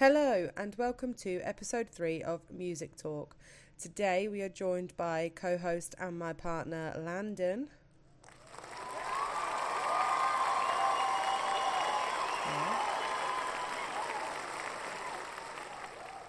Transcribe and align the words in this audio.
Hello, 0.00 0.48
and 0.56 0.74
welcome 0.76 1.12
to 1.12 1.42
episode 1.42 1.90
three 1.90 2.22
of 2.22 2.40
Music 2.50 2.96
Talk. 2.96 3.36
Today 3.78 4.28
we 4.28 4.40
are 4.40 4.48
joined 4.48 4.96
by 4.96 5.30
co 5.34 5.58
host 5.58 5.94
and 5.98 6.18
my 6.18 6.32
partner, 6.32 6.94
Landon. 6.98 7.68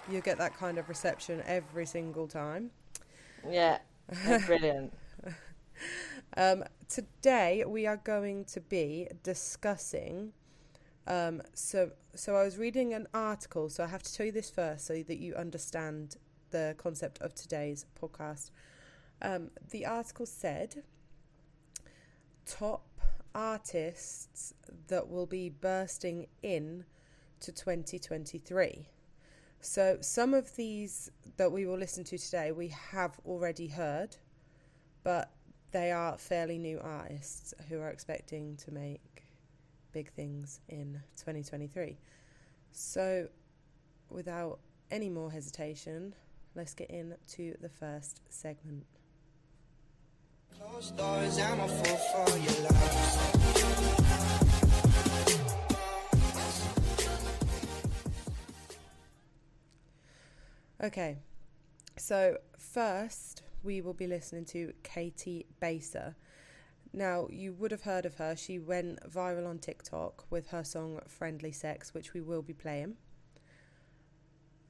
You 0.09 0.19
get 0.19 0.37
that 0.37 0.57
kind 0.57 0.77
of 0.77 0.89
reception 0.89 1.41
every 1.45 1.85
single 1.85 2.27
time. 2.27 2.71
Yeah, 3.49 3.77
brilliant. 4.47 4.93
Um, 6.35 6.65
today 6.89 7.63
we 7.65 7.87
are 7.87 8.01
going 8.03 8.43
to 8.45 8.59
be 8.59 9.07
discussing. 9.23 10.33
Um, 11.07 11.41
so, 11.53 11.91
so 12.15 12.35
I 12.35 12.43
was 12.43 12.57
reading 12.57 12.93
an 12.93 13.07
article. 13.13 13.69
So 13.69 13.83
I 13.83 13.87
have 13.87 14.03
to 14.03 14.13
tell 14.13 14.25
you 14.25 14.31
this 14.31 14.49
first, 14.49 14.85
so 14.85 15.01
that 15.03 15.17
you 15.17 15.35
understand 15.35 16.17
the 16.51 16.75
concept 16.77 17.21
of 17.21 17.33
today's 17.33 17.85
podcast. 17.99 18.51
Um, 19.21 19.51
the 19.69 19.85
article 19.85 20.25
said 20.25 20.83
top 22.45 22.87
artists 23.33 24.53
that 24.87 25.09
will 25.09 25.25
be 25.25 25.49
bursting 25.49 26.27
in 26.43 26.85
to 27.39 27.51
2023. 27.51 28.89
So 29.61 29.97
some 30.01 30.33
of 30.33 30.55
these 30.55 31.11
that 31.37 31.51
we 31.51 31.65
will 31.65 31.77
listen 31.77 32.03
to 32.05 32.17
today 32.17 32.51
we 32.51 32.69
have 32.69 33.19
already 33.25 33.67
heard, 33.67 34.17
but 35.03 35.31
they 35.71 35.91
are 35.91 36.17
fairly 36.17 36.57
new 36.57 36.79
artists 36.81 37.53
who 37.69 37.79
are 37.79 37.89
expecting 37.89 38.57
to 38.57 38.71
make 38.71 39.23
big 39.93 40.11
things 40.11 40.59
in 40.69 41.01
2023. 41.17 41.97
So 42.71 43.27
without 44.09 44.59
any 44.89 45.09
more 45.09 45.31
hesitation, 45.31 46.13
let's 46.55 46.73
get 46.73 46.89
into 46.89 47.55
the 47.61 47.69
first 47.69 48.21
segment. 48.29 48.85
Okay, 60.83 61.19
so 61.95 62.37
first 62.57 63.43
we 63.63 63.81
will 63.81 63.93
be 63.93 64.07
listening 64.07 64.45
to 64.45 64.73
Caity 64.83 65.45
Baser. 65.59 66.15
Now, 66.93 67.27
you 67.31 67.53
would 67.53 67.71
have 67.71 67.83
heard 67.83 68.05
of 68.05 68.15
her. 68.15 68.35
She 68.35 68.59
went 68.59 68.99
viral 69.09 69.47
on 69.47 69.59
TikTok 69.59 70.25
with 70.29 70.47
her 70.47 70.63
song 70.63 70.99
Friendly 71.07 71.51
Sex, 71.51 71.93
which 71.93 72.13
we 72.13 72.21
will 72.21 72.41
be 72.41 72.53
playing. 72.53 72.97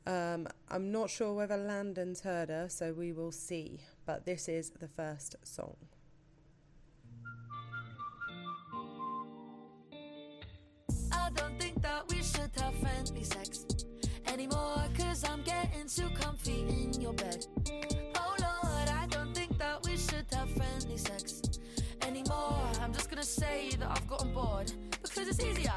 Um, 0.06 0.48
I'm 0.70 0.92
not 0.92 1.10
sure 1.10 1.34
whether 1.34 1.58
Landon's 1.58 2.22
heard 2.22 2.50
her, 2.50 2.68
so 2.70 2.94
we 2.94 3.12
will 3.12 3.32
see. 3.32 3.82
But 4.06 4.26
this 4.26 4.48
is 4.48 4.72
the 4.72 4.88
first 4.88 5.36
song. 5.44 5.76
I 11.12 11.30
don't 11.36 11.60
think 11.60 11.82
that 11.82 12.08
we 12.10 12.22
should 12.22 12.52
have 12.58 12.76
friendly 12.76 13.24
sex 13.24 13.66
anymore. 14.28 14.84
Cause 14.98 15.24
I'm 15.28 15.44
getting 15.44 15.88
too 15.88 16.10
comfy 16.20 16.62
in 16.62 17.00
your 17.00 17.14
bed. 17.14 17.46
Say 23.32 23.70
that 23.80 23.90
I've 23.90 24.08
gotten 24.08 24.34
bored 24.34 24.72
because 25.02 25.28
it's 25.28 25.44
easier. 25.44 25.74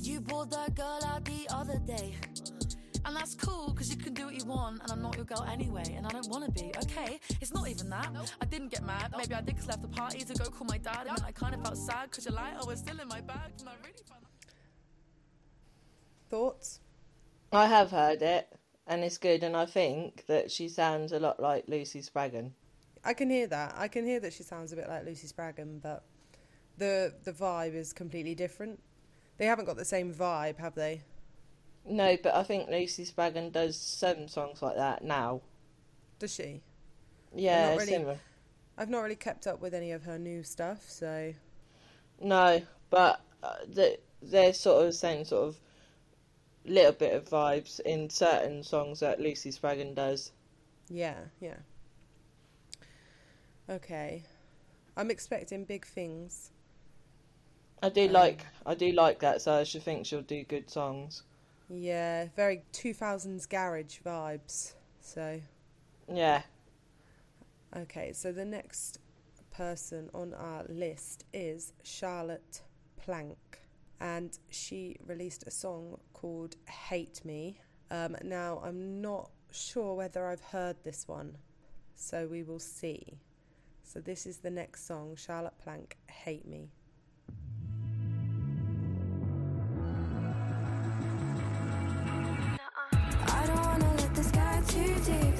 You 0.00 0.20
brought 0.20 0.50
that 0.50 0.74
girl 0.74 1.00
out 1.06 1.24
the 1.24 1.46
other 1.50 1.78
day. 1.86 2.14
And 3.06 3.14
that's 3.14 3.34
cool 3.34 3.70
because 3.70 3.90
you 3.90 3.96
can 3.96 4.14
do 4.14 4.26
what 4.26 4.34
you 4.34 4.46
want, 4.46 4.80
and 4.82 4.90
I'm 4.90 5.02
not 5.02 5.14
your 5.14 5.26
girl 5.26 5.46
anyway, 5.50 5.84
and 5.94 6.06
I 6.06 6.10
don't 6.10 6.28
want 6.30 6.46
to 6.46 6.50
be. 6.50 6.72
Okay, 6.84 7.20
it's 7.40 7.52
not 7.52 7.68
even 7.68 7.90
that. 7.90 8.10
I 8.40 8.44
didn't 8.46 8.68
get 8.68 8.82
mad. 8.82 9.14
Maybe 9.16 9.34
I 9.34 9.42
did 9.42 9.56
'cause 9.56 9.68
I 9.68 9.72
left 9.72 9.82
the 9.82 9.88
party 9.88 10.20
to 10.20 10.34
go 10.34 10.46
call 10.46 10.66
my 10.66 10.78
dad, 10.78 11.06
and 11.06 11.18
then 11.18 11.24
I 11.24 11.30
kind 11.30 11.54
of 11.54 11.62
felt 11.62 11.76
sad 11.76 12.10
because 12.10 12.24
your 12.24 12.34
lighter 12.34 12.60
oh, 12.62 12.66
was 12.66 12.78
still 12.80 12.98
in 12.98 13.08
my 13.08 13.20
bag, 13.20 13.52
and 13.60 13.68
I 13.68 13.74
really 13.84 14.02
found 14.08 14.24
Thoughts? 16.30 16.80
I 17.52 17.66
have 17.66 17.90
heard 17.90 18.22
it, 18.22 18.58
and 18.86 19.04
it's 19.04 19.18
good, 19.18 19.44
and 19.44 19.54
I 19.54 19.66
think 19.66 20.24
that 20.26 20.50
she 20.50 20.68
sounds 20.68 21.12
a 21.12 21.20
lot 21.20 21.38
like 21.38 21.68
Lucy 21.68 22.00
Spraggan. 22.00 22.54
I 23.04 23.12
can 23.12 23.28
hear 23.28 23.46
that. 23.48 23.74
I 23.76 23.88
can 23.88 24.06
hear 24.06 24.18
that 24.20 24.32
she 24.32 24.42
sounds 24.42 24.72
a 24.72 24.76
bit 24.76 24.88
like 24.88 25.04
Lucy 25.04 25.26
Spraggan, 25.26 25.78
but 25.80 26.04
the 26.78 27.14
the 27.24 27.32
vibe 27.32 27.74
is 27.74 27.92
completely 27.92 28.34
different. 28.34 28.80
They 29.38 29.46
haven't 29.46 29.64
got 29.64 29.76
the 29.76 29.84
same 29.84 30.12
vibe, 30.14 30.58
have 30.58 30.74
they? 30.74 31.02
No, 31.86 32.16
but 32.22 32.34
I 32.34 32.42
think 32.44 32.70
Lucy 32.70 33.04
Spraggan 33.04 33.50
does 33.50 33.76
some 33.76 34.28
songs 34.28 34.62
like 34.62 34.76
that 34.76 35.04
now. 35.04 35.42
Does 36.18 36.32
she? 36.34 36.62
Yeah, 37.34 37.70
not 37.70 37.78
really- 37.80 37.92
similar. 37.92 38.18
I've 38.76 38.88
not 38.90 39.02
really 39.02 39.14
kept 39.16 39.46
up 39.46 39.60
with 39.60 39.72
any 39.74 39.92
of 39.92 40.02
her 40.04 40.18
new 40.18 40.42
stuff, 40.42 40.88
so 40.88 41.32
No, 42.20 42.60
but 42.90 43.20
uh, 43.42 43.54
the, 43.68 43.98
they're 44.20 44.52
sort 44.52 44.80
of 44.80 44.86
the 44.86 44.92
same 44.92 45.24
sort 45.24 45.48
of 45.48 45.56
little 46.64 46.90
bit 46.92 47.12
of 47.12 47.24
vibes 47.28 47.78
in 47.80 48.10
certain 48.10 48.64
songs 48.64 48.98
that 49.00 49.20
Lucy 49.20 49.50
Spraggan 49.52 49.94
does. 49.94 50.32
yeah, 50.88 51.14
yeah. 51.40 51.56
Okay. 53.68 54.22
I'm 54.96 55.10
expecting 55.10 55.64
big 55.64 55.86
things. 55.86 56.50
I 57.84 57.88
do 57.90 58.08
Um, 58.08 58.08
like 58.08 58.46
I 58.66 58.74
do 58.74 58.90
like 58.90 59.20
that, 59.20 59.40
so 59.40 59.52
I 59.54 59.62
should 59.62 59.84
think 59.84 60.06
she'll 60.06 60.22
do 60.22 60.42
good 60.42 60.68
songs. 60.70 61.22
Yeah, 61.68 62.28
very 62.36 62.62
2000s 62.72 63.46
garage 63.46 64.00
vibes. 64.04 64.74
So, 65.00 65.40
Yeah, 66.08 66.42
okay, 67.76 68.12
so 68.12 68.32
the 68.32 68.44
next 68.44 68.98
person 69.50 70.10
on 70.14 70.34
our 70.34 70.64
list 70.68 71.24
is 71.32 71.72
Charlotte 71.82 72.62
Plank. 72.96 73.60
And 74.00 74.38
she 74.50 74.96
released 75.06 75.44
a 75.46 75.50
song 75.50 75.98
called 76.12 76.56
Hate 76.68 77.24
Me. 77.24 77.58
Um, 77.90 78.16
now, 78.24 78.60
I'm 78.64 79.00
not 79.00 79.30
sure 79.52 79.94
whether 79.94 80.26
I've 80.26 80.40
heard 80.42 80.76
this 80.82 81.06
one, 81.06 81.36
so 81.94 82.26
we 82.26 82.42
will 82.42 82.58
see. 82.58 83.20
So, 83.84 84.00
this 84.00 84.26
is 84.26 84.38
the 84.38 84.50
next 84.50 84.86
song 84.86 85.16
Charlotte 85.16 85.58
Plank, 85.62 85.96
Hate 86.08 86.46
Me. 86.46 86.70
Too 94.74 94.94
deep, 95.06 95.33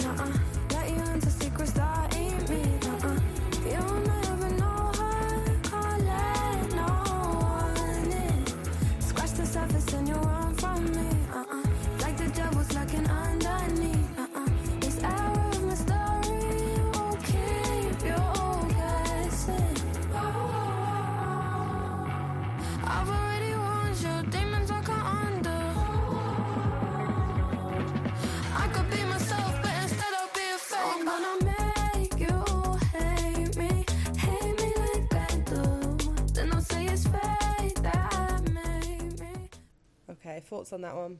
thoughts 40.64 40.72
on 40.72 40.80
that 40.82 40.96
one? 40.96 41.18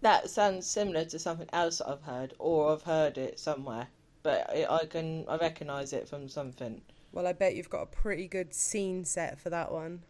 that 0.00 0.30
sounds 0.30 0.66
similar 0.66 1.04
to 1.04 1.18
something 1.18 1.48
else 1.52 1.78
that 1.78 1.88
I've 1.88 2.02
heard, 2.02 2.34
or 2.38 2.72
I've 2.72 2.82
heard 2.82 3.18
it 3.18 3.38
somewhere. 3.38 3.88
But 4.22 4.50
it, 4.54 4.70
I 4.70 4.86
can 4.86 5.24
I 5.28 5.36
recognise 5.36 5.92
it 5.92 6.08
from 6.08 6.28
something. 6.28 6.80
Well, 7.12 7.26
I 7.26 7.32
bet 7.32 7.54
you've 7.54 7.70
got 7.70 7.82
a 7.82 7.86
pretty 7.86 8.28
good 8.28 8.54
scene 8.54 9.04
set 9.04 9.38
for 9.38 9.50
that 9.50 9.72
one. 9.72 10.02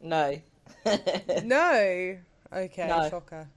No, 0.00 0.40
No. 1.42 2.18
Okay, 2.52 2.86
No. 2.88 3.08
shocker. 3.08 3.48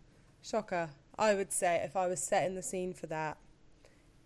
Shocker. 0.41 0.89
I 1.17 1.33
would 1.35 1.51
say 1.51 1.81
if 1.83 1.95
I 1.95 2.07
was 2.07 2.21
setting 2.21 2.55
the 2.55 2.61
scene 2.63 2.93
for 2.93 3.07
that, 3.07 3.37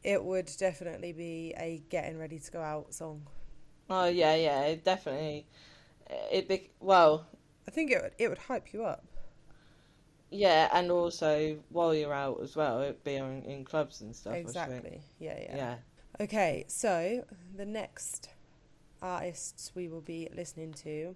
it 0.04 0.24
would 0.24 0.50
definitely 0.58 1.14
be 1.14 1.54
a 1.58 1.82
getting 1.90 2.18
ready 2.18 2.40
to 2.40 2.52
go 2.52 2.62
out 2.62 2.94
song. 2.94 3.28
oh 3.90 4.06
yeah, 4.06 4.36
yeah, 4.36 4.62
it 4.66 4.84
definitely. 4.84 5.48
It 6.32 6.48
be 6.48 6.70
well, 6.80 7.28
I 7.68 7.72
think 7.72 7.92
it 7.92 8.02
would, 8.02 8.14
it 8.18 8.28
would 8.30 8.38
hype 8.38 8.74
you 8.74 8.84
up. 8.86 9.06
Yeah, 10.32 10.70
and 10.74 10.92
also 10.92 11.58
while 11.70 11.94
you're 11.94 12.14
out 12.14 12.40
as 12.42 12.56
well, 12.56 12.82
it'd 12.82 13.04
be 13.04 13.18
on, 13.18 13.44
in 13.44 13.66
clubs 13.66 14.02
and 14.02 14.16
stuff. 14.16 14.34
I 14.34 14.38
should 14.38 14.52
think. 14.52 14.68
exactly. 14.68 15.02
Yeah, 15.20 15.40
yeah, 15.42 15.56
Yeah. 15.56 15.76
Okay, 16.22 16.66
so 16.68 17.26
the 17.56 17.66
next 17.66 18.30
artists 19.02 19.72
we 19.74 19.88
will 19.88 20.02
be 20.02 20.28
listening 20.36 20.74
to 20.74 21.16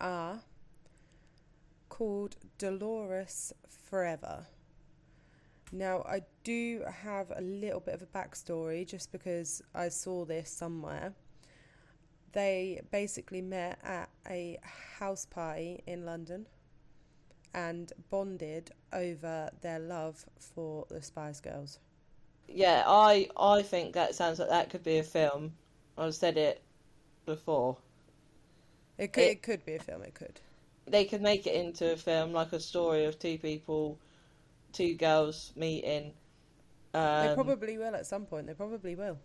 are 0.00 0.40
called 1.88 2.36
Dolores 2.58 3.52
Forever. 3.68 4.46
Now, 5.72 6.02
I 6.02 6.22
do 6.42 6.82
have 6.88 7.30
a 7.36 7.40
little 7.40 7.80
bit 7.80 7.94
of 7.94 8.02
a 8.02 8.06
backstory 8.06 8.86
just 8.86 9.12
because 9.12 9.62
I 9.74 9.88
saw 9.88 10.24
this 10.24 10.50
somewhere. 10.50 11.12
They 12.32 12.80
basically 12.90 13.42
met 13.42 13.78
at 13.84 14.08
a 14.28 14.58
house 14.98 15.26
party 15.26 15.82
in 15.86 16.04
London 16.04 16.46
and 17.54 17.92
bonded 18.10 18.70
over 18.92 19.50
their 19.60 19.78
love 19.78 20.24
for 20.38 20.86
the 20.88 21.02
Spice 21.02 21.40
Girls. 21.40 21.78
Yeah, 22.48 22.84
I 22.86 23.28
I 23.36 23.62
think 23.62 23.94
that 23.94 24.14
sounds 24.14 24.38
like 24.38 24.48
that 24.50 24.70
could 24.70 24.82
be 24.82 24.98
a 24.98 25.02
film. 25.02 25.54
I've 25.96 26.14
said 26.14 26.36
it 26.36 26.60
before. 27.26 27.78
It 28.98 29.12
could, 29.12 29.24
It- 29.24 29.30
it 29.32 29.42
could 29.42 29.64
be 29.64 29.74
a 29.74 29.80
film, 29.80 30.02
it 30.02 30.14
could. 30.14 30.40
They 30.86 31.04
could 31.06 31.22
make 31.22 31.46
it 31.46 31.54
into 31.54 31.92
a 31.92 31.96
film, 31.96 32.32
like 32.32 32.52
a 32.52 32.60
story 32.60 33.04
of 33.04 33.18
two 33.18 33.38
people, 33.38 33.98
two 34.72 34.94
girls 34.94 35.52
meeting. 35.56 36.14
Um, 36.94 37.28
they 37.28 37.34
probably 37.34 37.78
will 37.78 37.94
at 37.94 38.06
some 38.06 38.26
point. 38.26 38.46
They 38.46 38.54
probably 38.54 38.94
will. 38.96 39.18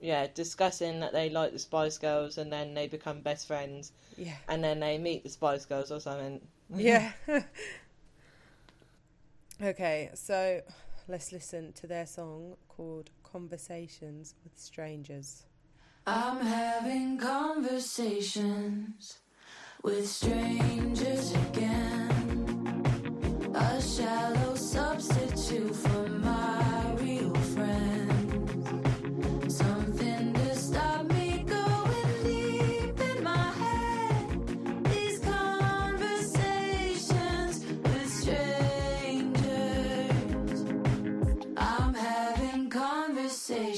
yeah, 0.00 0.26
discussing 0.28 1.00
that 1.00 1.12
they 1.12 1.30
like 1.30 1.52
the 1.52 1.58
Spice 1.58 1.98
Girls, 1.98 2.38
and 2.38 2.52
then 2.52 2.74
they 2.74 2.86
become 2.86 3.20
best 3.22 3.46
friends, 3.46 3.92
Yeah. 4.16 4.36
and 4.48 4.62
then 4.62 4.80
they 4.80 4.98
meet 4.98 5.22
the 5.24 5.30
Spice 5.30 5.64
Girls 5.64 5.90
or 5.90 6.00
something. 6.00 6.40
Yeah. 6.74 7.12
okay, 9.62 10.10
so 10.14 10.60
let's 11.08 11.32
listen 11.32 11.72
to 11.74 11.86
their 11.86 12.06
song 12.06 12.56
called 12.68 13.10
Conversations 13.22 14.34
with 14.42 14.58
Strangers. 14.58 15.44
I'm 16.06 16.40
having 16.40 17.18
conversations 17.18 19.18
with 19.82 20.08
strangers 20.08 21.32
again. 21.32 22.82
A 23.54 23.80
shallow 23.80 24.54
substitute 24.54 25.74
for 25.74 26.08
my 26.08 26.45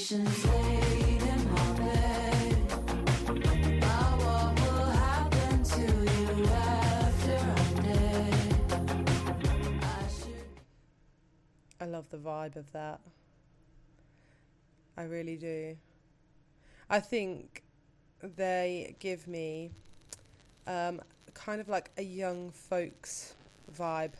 conversations 0.08 0.46
late 0.46 1.22
in 1.22 1.52
my 1.52 1.72
bed 1.72 2.56
about 3.78 4.18
what 4.18 4.60
will 4.60 4.90
happen 4.90 5.62
to 5.62 5.80
you 5.80 6.44
after 6.46 7.36
I'm 7.56 7.74
dead. 7.82 8.70
I 9.82 10.08
should. 10.08 10.60
I 11.80 11.84
love 11.84 12.08
the 12.10 12.16
vibe 12.16 12.56
of 12.56 12.70
that. 12.72 13.00
I 14.96 15.02
really 15.04 15.36
do. 15.36 15.76
I 16.90 17.00
think 17.00 17.62
they 18.22 18.96
give 18.98 19.28
me 19.28 19.70
um, 20.66 21.00
kind 21.34 21.60
of 21.60 21.68
like 21.68 21.90
a 21.98 22.02
young 22.02 22.50
folks 22.50 23.34
vibe. 23.76 24.12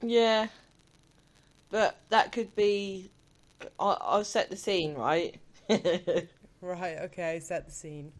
Yeah, 0.00 0.46
but 1.70 1.96
that 2.10 2.32
could 2.32 2.54
be. 2.54 3.10
I, 3.78 3.96
I'll 4.00 4.24
set 4.24 4.50
the 4.50 4.56
scene 4.56 4.94
right. 4.94 5.38
Right, 6.62 6.98
okay, 7.00 7.40
set 7.40 7.66
the 7.66 7.72
scene. 7.72 8.12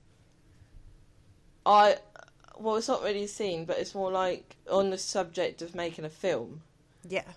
I 1.64 1.98
well, 2.58 2.74
it's 2.74 2.88
not 2.88 3.04
really 3.04 3.22
a 3.24 3.28
scene, 3.28 3.64
but 3.64 3.78
it's 3.78 3.94
more 3.94 4.10
like 4.10 4.56
on 4.68 4.90
the 4.90 4.98
subject 4.98 5.62
of 5.62 5.76
making 5.76 6.04
a 6.04 6.10
film. 6.10 6.62
Yeah. 7.08 7.30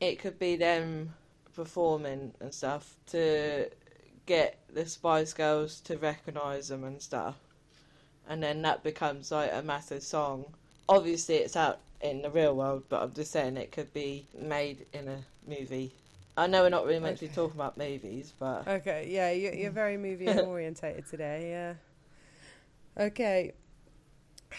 It 0.00 0.18
could 0.18 0.38
be 0.38 0.56
them 0.56 1.14
performing 1.54 2.32
and 2.40 2.52
stuff 2.52 2.96
to 3.08 3.68
get 4.24 4.58
the 4.72 4.86
Spice 4.86 5.34
Girls 5.34 5.80
to 5.82 5.98
recognise 5.98 6.68
them 6.68 6.82
and 6.84 7.00
stuff, 7.00 7.36
and 8.26 8.42
then 8.42 8.62
that 8.62 8.82
becomes 8.82 9.30
like 9.30 9.50
a 9.52 9.62
massive 9.62 10.02
song. 10.02 10.46
Obviously, 10.88 11.36
it's 11.36 11.56
out 11.56 11.80
in 12.00 12.22
the 12.22 12.30
real 12.30 12.56
world, 12.56 12.84
but 12.88 13.02
I'm 13.02 13.12
just 13.12 13.32
saying 13.32 13.58
it 13.58 13.70
could 13.70 13.92
be 13.92 14.26
made 14.34 14.86
in 14.94 15.08
a 15.08 15.18
movie. 15.46 15.92
I 16.36 16.46
know 16.46 16.62
we're 16.62 16.70
not 16.70 16.86
really 16.86 16.98
meant 16.98 17.18
to 17.18 17.26
be 17.26 17.34
talking 17.34 17.58
about 17.60 17.76
movies, 17.76 18.32
but 18.38 18.66
Okay, 18.66 19.08
yeah, 19.10 19.30
you're, 19.30 19.54
you're 19.54 19.70
very 19.82 19.96
movie 19.96 20.28
orientated 20.28 21.06
today, 21.06 21.50
yeah. 21.50 23.04
Okay, 23.04 23.52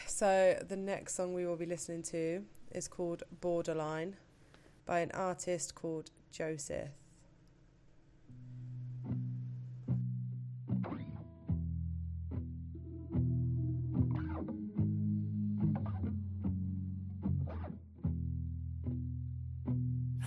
so 0.06 0.60
the 0.68 0.75
next 0.75 1.16
song 1.16 1.34
we 1.34 1.46
will 1.46 1.56
be 1.56 1.66
listening 1.66 2.04
to 2.04 2.44
is 2.72 2.88
called 2.88 3.24
Borderline 3.42 4.16
by 4.86 5.00
an 5.00 5.12
artist 5.14 5.74
called 5.75 6.12
Joesef. 6.31 6.90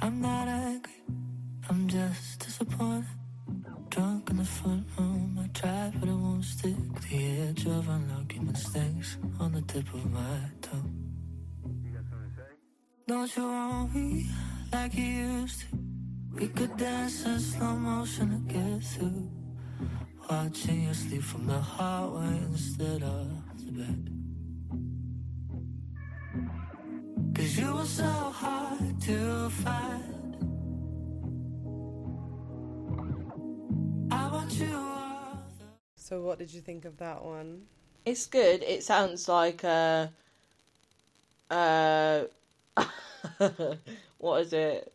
I'm 0.02 0.20
not 0.20 0.46
angry, 0.46 0.55
I'm 0.55 0.55
Drunk 2.78 4.28
in 4.28 4.36
the 4.36 4.44
front 4.44 4.86
room, 4.98 5.38
I 5.42 5.46
tried, 5.58 5.92
but 5.98 6.10
it 6.10 6.12
won't 6.12 6.44
stick. 6.44 6.76
The 7.08 7.40
edge 7.40 7.64
of 7.64 7.88
unlucky 7.88 8.40
mistakes 8.40 9.16
on 9.40 9.52
the 9.52 9.62
tip 9.62 9.88
of 9.94 10.12
my 10.12 10.38
tongue. 10.60 10.92
Don't 13.08 13.34
you 13.34 13.44
want 13.44 13.94
me 13.94 14.26
like 14.70 14.94
you 14.94 15.04
used 15.04 15.60
to? 15.60 15.66
We 16.34 16.48
could 16.48 16.76
dance 16.76 17.24
in 17.24 17.40
slow 17.40 17.76
motion 17.76 18.28
to 18.32 18.52
get 18.52 18.84
through. 18.84 19.30
Watching 20.28 20.82
you 20.82 20.92
sleep 20.92 21.22
from 21.22 21.46
the 21.46 21.58
hallway 21.58 22.36
instead 22.50 23.02
of 23.02 23.30
the 23.64 23.72
bed. 23.72 24.10
Cause 27.34 27.56
you 27.58 27.74
were 27.74 27.84
so 27.86 28.04
hard 28.04 29.00
to 29.00 29.48
find. 29.48 30.15
So, 35.96 36.20
what 36.22 36.38
did 36.38 36.52
you 36.54 36.60
think 36.60 36.84
of 36.84 36.96
that 36.98 37.24
one? 37.24 37.62
It's 38.04 38.26
good. 38.26 38.62
It 38.62 38.84
sounds 38.84 39.28
like 39.28 39.64
a, 39.64 40.12
uh, 41.50 42.24
what 44.18 44.42
is 44.42 44.52
it? 44.52 44.94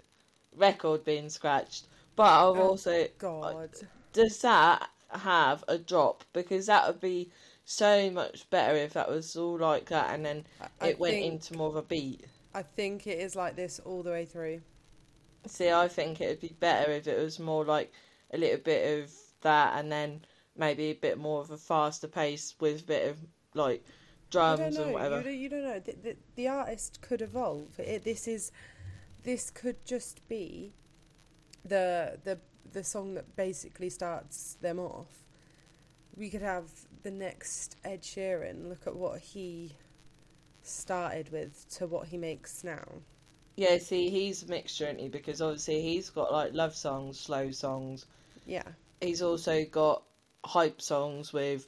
Record 0.55 1.03
being 1.03 1.29
scratched. 1.29 1.87
But 2.15 2.23
I've 2.23 2.57
Oh, 2.57 2.69
also 2.69 3.07
God. 3.17 3.69
does 4.13 4.39
that 4.41 4.89
have 5.09 5.63
a 5.67 5.77
drop? 5.77 6.23
Because 6.33 6.67
that 6.67 6.87
would 6.87 7.01
be 7.01 7.29
so 7.65 8.09
much 8.09 8.49
better 8.49 8.77
if 8.77 8.93
that 8.93 9.09
was 9.09 9.35
all 9.35 9.57
like 9.57 9.87
that, 9.89 10.11
and 10.13 10.25
then 10.25 10.45
I- 10.79 10.89
it 10.89 10.99
went 10.99 11.15
think- 11.15 11.25
into 11.33 11.57
more 11.57 11.67
of 11.69 11.75
a 11.75 11.81
beat. 11.81 12.25
I 12.53 12.63
think 12.63 13.07
it 13.07 13.19
is 13.19 13.35
like 13.35 13.55
this 13.55 13.79
all 13.79 14.03
the 14.03 14.11
way 14.11 14.25
through. 14.25 14.61
See, 15.47 15.71
I 15.71 15.87
think 15.87 16.19
it 16.21 16.27
would 16.27 16.41
be 16.41 16.55
better 16.59 16.91
if 16.91 17.07
it 17.07 17.17
was 17.17 17.39
more 17.39 17.63
like 17.65 17.91
a 18.33 18.37
little 18.37 18.59
bit 18.59 19.03
of 19.03 19.11
that, 19.41 19.77
and 19.77 19.91
then 19.91 20.21
maybe 20.57 20.91
a 20.91 20.93
bit 20.93 21.17
more 21.17 21.41
of 21.41 21.51
a 21.51 21.57
faster 21.57 22.07
pace 22.07 22.55
with 22.59 22.81
a 22.81 22.85
bit 22.85 23.09
of 23.09 23.17
like 23.53 23.85
drums 24.29 24.77
and 24.77 24.93
whatever. 24.93 25.17
You 25.17 25.23
don't, 25.23 25.37
you 25.37 25.49
don't 25.49 25.63
know. 25.63 25.79
The, 25.79 25.95
the, 26.03 26.17
the 26.35 26.47
artist 26.47 27.01
could 27.01 27.21
evolve. 27.21 27.79
It, 27.79 28.03
this 28.03 28.27
is, 28.27 28.51
this 29.23 29.49
could 29.49 29.85
just 29.85 30.27
be, 30.27 30.73
the 31.63 32.17
the 32.23 32.39
the 32.73 32.83
song 32.83 33.13
that 33.15 33.35
basically 33.35 33.89
starts 33.89 34.57
them 34.61 34.79
off. 34.79 35.25
We 36.15 36.29
could 36.29 36.41
have 36.41 36.69
the 37.03 37.11
next 37.11 37.77
Ed 37.83 38.01
Sheeran. 38.01 38.67
Look 38.69 38.87
at 38.87 38.95
what 38.95 39.19
he 39.19 39.73
started 40.63 41.31
with 41.31 41.65
to 41.77 41.87
what 41.87 42.07
he 42.07 42.17
makes 42.17 42.63
now. 42.63 42.85
Yeah, 43.57 43.77
see, 43.79 44.09
he's 44.09 44.43
a 44.43 44.47
mixture, 44.47 44.85
isn't 44.85 44.99
he? 44.99 45.09
Because 45.09 45.41
obviously 45.41 45.81
he's 45.81 46.09
got 46.09 46.31
like 46.31 46.53
love 46.53 46.75
songs, 46.75 47.19
slow 47.19 47.51
songs. 47.51 48.05
Yeah, 48.45 48.63
He's 49.01 49.21
also 49.21 49.65
got 49.65 50.03
hype 50.45 50.81
songs 50.81 51.33
with 51.33 51.67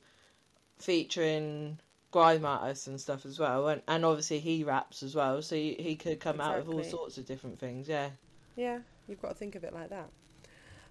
featuring 0.79 1.79
grime 2.11 2.45
artists 2.45 2.87
and 2.87 3.01
stuff 3.01 3.25
as 3.25 3.39
well, 3.39 3.67
and 3.67 3.81
and 3.87 4.05
obviously 4.05 4.39
he 4.39 4.63
raps 4.63 5.03
as 5.03 5.15
well, 5.15 5.41
so 5.41 5.55
he, 5.55 5.75
he 5.79 5.95
could 5.95 6.19
come 6.19 6.39
out 6.39 6.65
with 6.65 6.73
all 6.73 6.83
sorts 6.83 7.17
of 7.17 7.25
different 7.25 7.59
things. 7.59 7.87
Yeah, 7.89 8.09
yeah. 8.55 8.79
You've 9.07 9.21
got 9.21 9.29
to 9.29 9.35
think 9.35 9.55
of 9.55 9.63
it 9.63 9.73
like 9.73 9.89
that. 9.89 10.09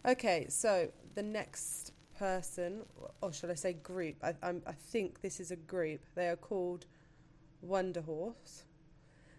Okay, 0.05 0.47
so 0.49 0.89
the 1.15 1.23
next 1.23 1.93
person, 2.19 2.83
or 3.21 3.33
should 3.33 3.51
I 3.51 3.55
say 3.55 3.73
group? 3.73 4.17
I 4.23 4.35
I'm, 4.43 4.63
I 4.67 4.73
think 4.73 5.23
this 5.23 5.41
is 5.41 5.51
a 5.51 5.57
group. 5.57 6.01
They 6.15 6.29
are 6.29 6.37
called 6.37 6.87
Wunderhorse. 7.65 8.65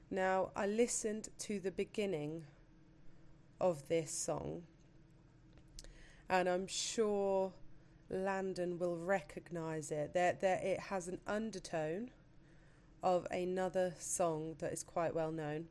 Now, 0.09 0.51
I 0.55 0.67
listened 0.67 1.29
to 1.39 1.59
the 1.59 1.71
beginning 1.71 2.43
of 3.59 3.87
this 3.87 4.11
song, 4.11 4.63
and 6.33 6.49
I'm 6.49 6.65
sure 6.65 7.53
Landon 8.09 8.79
will 8.79 8.97
recognise 8.97 9.91
it. 9.91 10.15
That 10.15 10.41
there, 10.41 10.59
it 10.63 10.79
has 10.79 11.07
an 11.07 11.19
undertone 11.27 12.09
of 13.03 13.27
another 13.29 13.93
song 13.99 14.55
that 14.57 14.73
is 14.73 14.81
quite 14.81 15.13
well 15.13 15.31
known, 15.31 15.67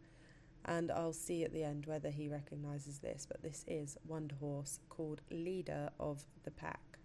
and 0.64 0.92
I'll 0.92 1.12
see 1.12 1.42
at 1.42 1.52
the 1.52 1.64
end 1.64 1.87
whether 1.87 2.11
he 2.11 2.28
recognises 2.28 3.00
this. 3.00 3.26
But 3.28 3.42
this 3.42 3.64
is 3.66 3.99
Wunderhorse 4.09 4.78
called 4.88 5.21
Leader 5.33 5.90
of 5.99 6.23
the 6.45 6.52
Pack. 6.52 6.99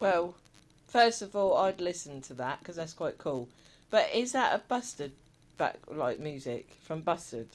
Well, 0.00 0.34
first 0.88 1.22
of 1.22 1.36
all, 1.36 1.56
I'd 1.58 1.80
listen 1.80 2.20
to 2.22 2.34
that 2.34 2.58
because 2.58 2.76
that's 2.76 2.94
quite 2.94 3.18
cool. 3.18 3.48
But 3.90 4.10
is 4.14 4.32
that 4.32 4.54
a 4.54 4.58
Busted 4.58 5.12
back 5.58 5.76
like 5.88 6.18
music 6.18 6.70
from 6.82 7.02
Busted? 7.02 7.48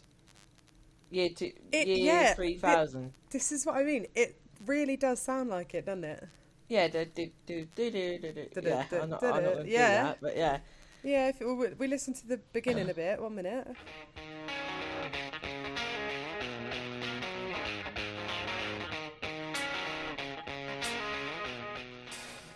Year 1.10 1.30
two, 1.30 1.52
It- 1.72 1.88
year 1.88 1.98
yeah, 1.98 2.34
three 2.34 2.56
thousand. 2.56 3.14
This 3.32 3.52
is 3.52 3.66
what 3.66 3.76
I 3.76 3.84
mean. 3.84 4.08
It 4.16 4.40
really 4.66 4.98
does 4.98 5.20
sound 5.22 5.50
like 5.50 5.74
it, 5.74 5.86
doesn't 5.86 6.04
it? 6.04 6.28
Yeah, 6.68 6.88
do, 6.88 7.06
do, 7.06 7.30
do, 7.46 7.68
do, 7.76 7.92
do, 7.92 8.18
do, 8.20 8.62
do. 8.62 8.62
Yeah. 8.64 8.86
I'm 8.92 9.10
not, 9.10 9.24
I'm 9.24 9.44
not 9.44 9.54
gonna 9.54 9.64
do 9.64 9.70
yeah. 9.70 10.04
that, 10.04 10.18
but 10.22 10.36
yeah. 10.36 10.58
Yeah, 11.04 11.28
if 11.30 11.40
it, 11.40 11.46
we, 11.46 11.68
we 11.78 11.88
listen 11.88 12.16
to 12.16 12.28
the 12.28 12.38
beginning 12.52 12.90
a 12.90 12.94
bit. 12.94 13.22
One 13.22 13.36
minute. 13.36 13.68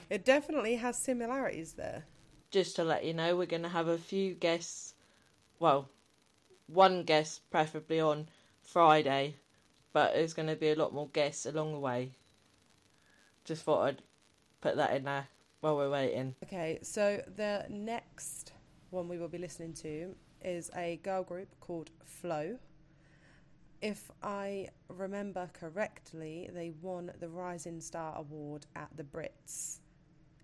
It 0.09 0.25
definitely 0.25 0.75
has 0.77 0.97
similarities 0.97 1.73
there. 1.73 2.03
Just 2.49 2.75
to 2.77 2.83
let 2.83 3.05
you 3.05 3.13
know, 3.13 3.37
we're 3.37 3.45
going 3.45 3.61
to 3.61 3.69
have 3.69 3.87
a 3.87 3.97
few 3.97 4.33
guests. 4.33 4.95
Well, 5.59 5.87
one 6.65 7.03
guest 7.03 7.47
preferably 7.51 7.99
on 7.99 8.27
Friday, 8.63 9.35
but 9.93 10.13
there's 10.13 10.33
going 10.33 10.47
to 10.47 10.55
be 10.55 10.69
a 10.69 10.75
lot 10.75 10.95
more 10.95 11.09
guests 11.09 11.45
along 11.45 11.73
the 11.73 11.79
way. 11.79 12.13
Just 13.45 13.63
thought 13.63 13.87
I'd 13.87 14.01
put 14.61 14.77
that 14.77 14.95
in 14.95 15.03
there 15.03 15.27
while 15.59 15.77
we're 15.77 15.91
waiting. 15.91 16.33
Okay, 16.43 16.79
so 16.81 17.21
the 17.35 17.65
next 17.69 18.53
one 18.89 19.07
we 19.07 19.19
will 19.19 19.27
be 19.27 19.37
listening 19.37 19.73
to 19.73 20.15
is 20.43 20.71
a 20.75 20.99
girl 21.03 21.21
group 21.21 21.49
called 21.59 21.91
FLO. 22.03 22.57
If 23.79 24.09
I 24.23 24.69
remember 24.87 25.51
correctly, 25.53 26.49
they 26.51 26.71
won 26.81 27.11
the 27.19 27.29
Rising 27.29 27.79
Star 27.79 28.17
Award 28.17 28.65
at 28.75 28.89
the 28.95 29.03
Brits 29.03 29.81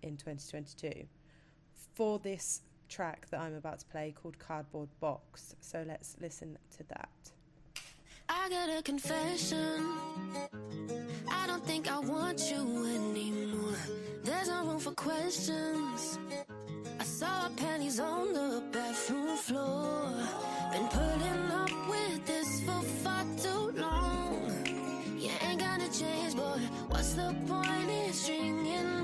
in 0.02 0.16
2022 0.16 1.06
for 1.94 2.18
this 2.18 2.62
track 2.88 3.26
that 3.30 3.40
I'm 3.40 3.54
about 3.54 3.80
to 3.80 3.86
play 3.86 4.14
called 4.20 4.38
Cardboard 4.38 4.88
Box. 5.00 5.54
So 5.60 5.84
let's 5.86 6.16
listen 6.20 6.56
to 6.76 6.84
that. 6.88 7.08
I 8.28 8.48
got 8.48 8.78
a 8.78 8.82
confession. 8.82 9.86
I 11.30 11.46
don't 11.46 11.64
think 11.64 11.90
I 11.90 11.98
want 11.98 12.50
you 12.50 12.86
anymore. 12.86 13.76
There's 14.24 14.48
no 14.48 14.66
room 14.66 14.78
for 14.78 14.92
questions. 14.92 16.18
I 16.98 17.04
saw 17.04 17.48
panties 17.56 18.00
on 18.00 18.32
the 18.32 18.62
bathroom 18.72 19.36
floor. 19.36 20.12
Been 20.72 20.88
putting 20.88 21.50
up 21.52 21.88
with 21.88 22.26
this 22.26 22.60
for 22.62 22.82
far 23.02 23.24
too 23.38 23.70
long. 23.80 24.50
You 25.16 25.30
ain't 25.42 25.60
gonna 25.60 25.88
change, 25.88 26.34
boy. 26.34 26.60
What's 26.88 27.14
the 27.14 27.34
point 27.46 27.90
in 27.90 28.12
stringing 28.12 28.95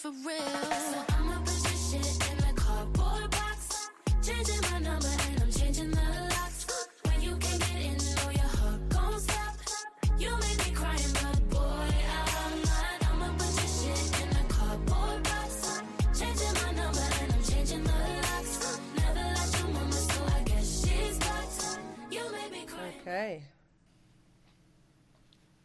for 0.00 0.12
real. 0.26 0.38
So 0.38 1.04
I'ma 1.10 1.38
put 1.40 1.60
your 1.68 2.00
shit 2.00 2.30
in 2.30 2.36
the 2.38 2.52
cardboard 2.56 3.30
box. 3.30 3.90
Changing 4.22 4.62
my 4.70 4.78
number 4.78 5.12
and 5.28 5.42
I'm 5.42 5.52
changing 5.52 5.90
the 5.90 6.00
locks. 6.30 6.66
When 7.04 7.20
you 7.20 7.36
can't 7.36 7.60
get 7.60 7.82
in, 7.82 7.98
know 8.16 8.30
your 8.30 8.52
heart 8.60 8.88
gon' 8.88 9.20
stop. 9.20 9.56
You 10.18 10.30
make 10.38 10.58
me 10.66 10.72
crying, 10.72 11.12
but 11.20 11.50
boy, 11.50 11.60
I'm 11.60 12.62
not. 12.62 12.98
I'ma 13.12 13.28
put 13.36 13.52
your 13.60 13.72
shit 13.78 14.22
in 14.22 14.30
the 14.30 14.44
cardboard 14.48 15.22
box. 15.22 15.82
Changing 16.18 16.54
my 16.62 16.72
number 16.80 17.06
and 17.20 17.32
I'm 17.34 17.42
changing 17.42 17.84
the 17.84 17.92
locks. 18.24 18.80
Never 18.96 19.24
liked 19.36 19.58
your 19.58 19.68
mama, 19.68 19.92
so 19.92 20.24
I 20.34 20.42
guess 20.44 20.66
she's 20.80 21.18
got. 21.18 21.78
You 22.10 22.22
made 22.32 22.52
me 22.52 22.64
cry. 22.64 22.94
Okay. 23.02 23.42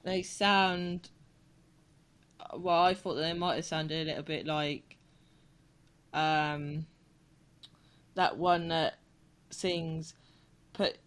They 0.03 0.23
sound. 0.23 1.09
Well, 2.59 2.81
I 2.81 2.93
thought 2.93 3.15
that 3.15 3.21
they 3.21 3.33
might 3.33 3.55
have 3.55 3.65
sounded 3.65 4.07
a 4.07 4.09
little 4.09 4.23
bit 4.23 4.45
like. 4.45 4.97
Um. 6.13 6.85
That 8.15 8.37
one 8.37 8.69
that 8.69 8.95
sings, 9.49 10.13
put 10.71 10.97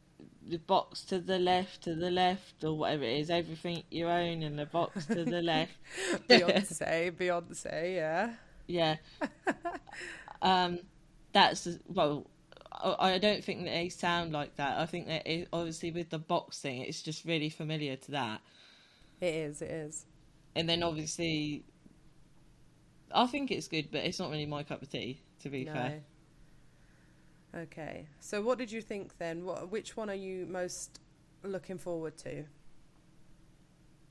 the 0.47 0.59
box 0.59 1.02
to 1.02 1.19
the 1.19 1.38
left, 1.38 1.83
to 1.83 1.95
the 1.95 2.11
left, 2.11 2.64
or 2.64 2.76
whatever 2.76 3.05
it 3.05 3.19
is, 3.19 3.31
everything 3.31 3.83
you 3.90 4.09
own, 4.09 4.43
and 4.43 4.59
the 4.59 4.67
box 4.67 5.07
to 5.07 5.25
the 5.25 5.43
left. 5.43 5.73
Beyonce, 6.28 7.12
Beyonce, 7.12 7.95
yeah. 7.95 8.35
Yeah. 8.67 8.97
um, 10.43 10.81
that's 11.33 11.69
well. 11.87 12.26
I 12.73 13.14
I 13.14 13.19
don't 13.19 13.43
think 13.43 13.64
that 13.64 13.71
they 13.71 13.88
sound 13.88 14.33
like 14.33 14.57
that. 14.57 14.78
I 14.78 14.87
think 14.87 15.07
that 15.07 15.26
it, 15.26 15.49
obviously 15.52 15.90
with 15.90 16.11
the 16.11 16.19
box 16.19 16.61
thing, 16.61 16.83
it's 16.83 17.02
just 17.02 17.25
really 17.25 17.50
familiar 17.50 17.97
to 17.97 18.11
that. 18.12 18.40
It 19.21 19.35
is, 19.35 19.62
it 19.62 19.71
is. 19.71 20.07
And 20.58 20.68
then 20.68 20.82
obviously, 20.82 21.64
I 23.14 23.26
think 23.26 23.50
it's 23.50 23.68
good, 23.68 23.90
but 23.90 24.04
it's 24.04 24.18
not 24.18 24.30
really 24.30 24.46
my 24.46 24.62
cup 24.62 24.82
of 24.82 24.90
tea. 24.90 25.22
To 25.42 25.50
be 25.50 25.64
fair, 25.66 25.92
Okay. 27.54 28.06
So 28.20 28.42
what 28.42 28.58
did 28.58 28.70
you 28.72 28.82
think 28.82 29.18
then? 29.18 29.44
What 29.44 29.70
which 29.70 29.96
one 29.96 30.10
are 30.10 30.14
you 30.14 30.46
most 30.46 31.00
looking 31.42 31.78
forward 31.78 32.16
to? 32.18 32.44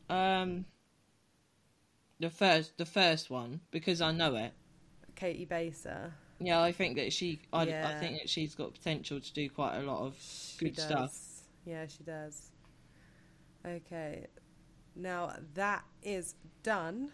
um, 0.10 0.66
the 2.20 2.30
first, 2.30 2.78
the 2.78 2.86
first 2.86 3.32
one 3.32 3.62
because 3.72 4.02
I 4.02 4.12
know 4.12 4.36
it. 4.36 4.54
Caity 5.16 5.46
Baser. 5.46 6.14
Yeah, 6.40 6.62
I 6.62 6.72
think 6.72 6.98
that 6.98 7.14
she, 7.14 7.42
I, 7.54 7.76
I 7.84 7.92
Yeah. 7.92 7.92
think 7.94 8.20
that 8.22 8.30
she's 8.30 8.56
got 8.56 8.74
potential 8.74 9.20
to 9.22 9.34
do 9.34 9.50
quite 9.50 9.78
a 9.78 9.84
lot 9.84 10.02
of 10.06 10.16
She 10.60 10.72
good 10.72 10.72
does. 10.72 10.80
stuff. 10.80 11.14
Yeah, 11.66 11.88
she 11.88 12.04
does. 12.04 12.52
Okay. 13.66 14.28
Now 14.98 15.34
that 15.54 15.84
is 16.02 16.36
done. 16.64 17.12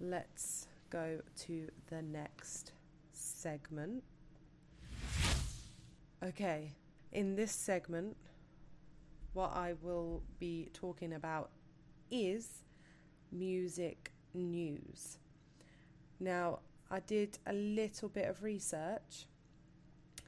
Let's 0.00 0.68
go 0.88 1.20
to 1.40 1.68
the 1.88 2.02
next 2.02 2.72
segment. 3.12 4.04
Okay. 6.22 6.72
In 7.12 7.34
this 7.34 7.50
segment, 7.50 8.16
what 9.32 9.56
I 9.56 9.74
will 9.82 10.22
be 10.38 10.70
talking 10.72 11.14
about 11.14 11.50
is 12.10 12.62
music 13.32 14.12
news. 14.32 15.18
Now, 16.20 16.60
I 16.90 17.00
did 17.00 17.38
a 17.46 17.52
little 17.52 18.08
bit 18.08 18.28
of 18.28 18.42
research 18.42 19.26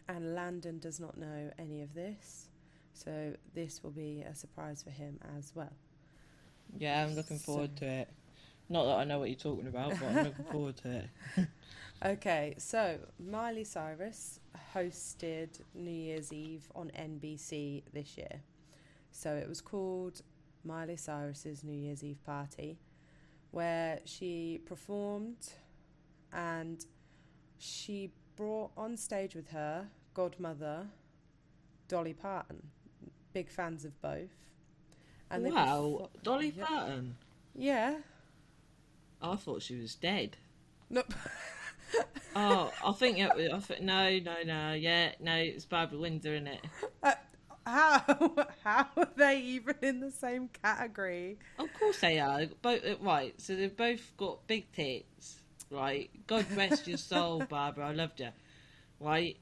and 0.08 0.34
Landon 0.34 0.78
does 0.78 0.98
not 0.98 1.16
know 1.16 1.50
any 1.58 1.82
of 1.82 1.94
this, 1.94 2.48
so 2.92 3.34
this 3.54 3.82
will 3.82 3.90
be 3.90 4.22
a 4.22 4.34
surprise 4.34 4.82
for 4.82 4.90
him 4.90 5.18
as 5.36 5.52
well. 5.54 5.72
Yeah, 6.78 7.04
I'm 7.04 7.14
looking 7.14 7.38
forward 7.38 7.76
to 7.76 7.86
it. 7.86 8.08
Not 8.68 8.84
that 8.86 8.96
I 8.98 9.04
know 9.04 9.18
what 9.18 9.28
you're 9.28 9.38
talking 9.38 9.66
about, 9.66 9.90
but 10.00 10.08
I'm 10.08 10.24
looking 10.24 10.44
forward 10.50 10.76
to 10.78 10.90
it. 11.36 11.48
Okay, 12.04 12.54
so 12.58 12.98
Miley 13.20 13.64
Cyrus 13.64 14.40
hosted 14.74 15.60
New 15.74 15.90
Year's 15.90 16.32
Eve 16.32 16.68
on 16.74 16.90
NBC 16.98 17.82
this 17.92 18.16
year. 18.16 18.40
So 19.12 19.34
it 19.34 19.48
was 19.48 19.60
called 19.60 20.22
Miley 20.64 20.96
Cyrus's 20.96 21.62
New 21.62 21.76
Year's 21.76 22.02
Eve 22.02 22.24
party, 22.24 22.78
where 23.50 24.00
she 24.04 24.60
performed 24.66 25.52
and 26.32 26.84
she 27.58 28.10
brought 28.36 28.72
on 28.76 28.96
stage 28.96 29.34
with 29.34 29.50
her 29.50 29.86
godmother, 30.14 30.86
Dolly 31.88 32.14
Parton. 32.14 32.70
Big 33.32 33.48
fans 33.48 33.84
of 33.84 34.00
both. 34.02 34.48
They 35.38 35.50
wow, 35.50 36.10
Dolly 36.22 36.52
Yeah. 36.56 36.64
Parton. 36.66 37.16
Yeah, 37.54 37.94
I 39.20 39.36
thought 39.36 39.62
she 39.62 39.76
was 39.76 39.94
dead. 39.94 40.36
Nope. 40.90 41.12
Oh, 42.34 42.72
I 42.82 42.92
think 42.92 43.18
it 43.18 43.34
was. 43.36 43.50
I 43.52 43.58
think, 43.58 43.80
no, 43.82 44.18
no, 44.18 44.36
no. 44.46 44.72
Yeah, 44.72 45.12
no, 45.20 45.34
it's 45.36 45.66
Barbara 45.66 45.98
Windsor 45.98 46.34
in 46.34 46.46
it. 46.46 46.60
How? 47.66 48.00
How 48.64 48.88
are 48.96 49.08
they 49.16 49.38
even 49.40 49.74
in 49.82 50.00
the 50.00 50.10
same 50.10 50.48
category? 50.48 51.38
Of 51.58 51.68
course 51.74 52.00
they 52.00 52.18
are. 52.18 52.46
Both 52.62 52.84
uh, 52.86 52.96
right. 53.02 53.38
So 53.38 53.54
they've 53.54 53.76
both 53.76 54.16
got 54.16 54.46
big 54.46 54.72
tits, 54.72 55.36
right? 55.70 56.08
God 56.26 56.46
rest 56.56 56.88
your 56.88 56.96
soul, 56.96 57.44
Barbara. 57.50 57.88
I 57.88 57.92
loved 57.92 58.20
you, 58.20 58.30
right? 58.98 59.36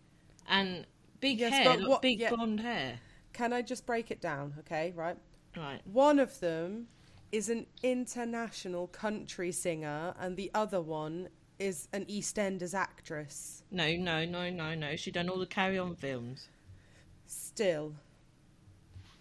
And 0.49 0.85
big 1.21 1.39
Yes, 1.39 1.53
hair, 1.53 1.79
what- 1.89 2.03
big 2.03 2.19
yeah. 2.19 2.31
blonde 2.35 2.59
hair, 2.61 2.99
Can 3.33 3.53
I 3.53 3.63
just 3.63 3.87
break 3.87 4.11
it 4.11 4.21
down? 4.21 4.55
Okay, 4.61 4.93
right. 4.97 5.17
Right? 5.57 5.81
One 5.85 6.19
of 6.19 6.41
them 6.41 6.89
is 7.33 7.49
an 7.49 7.67
international 7.83 8.89
country 8.89 9.53
singer, 9.53 10.15
and 10.19 10.37
the 10.37 10.51
other 10.55 10.81
one 10.81 11.29
is 11.59 11.89
an 11.93 12.07
EastEnders 12.07 12.75
actress. 12.75 13.63
No, 13.71 13.95
no, 13.97 14.25
no, 14.25 14.51
no, 14.51 14.75
no. 14.75 14.97
She 14.97 15.11
done 15.11 15.29
all 15.29 15.39
the 15.39 15.47
Carry 15.47 15.79
On 15.79 15.95
films. 15.95 16.49
Still, 17.27 17.95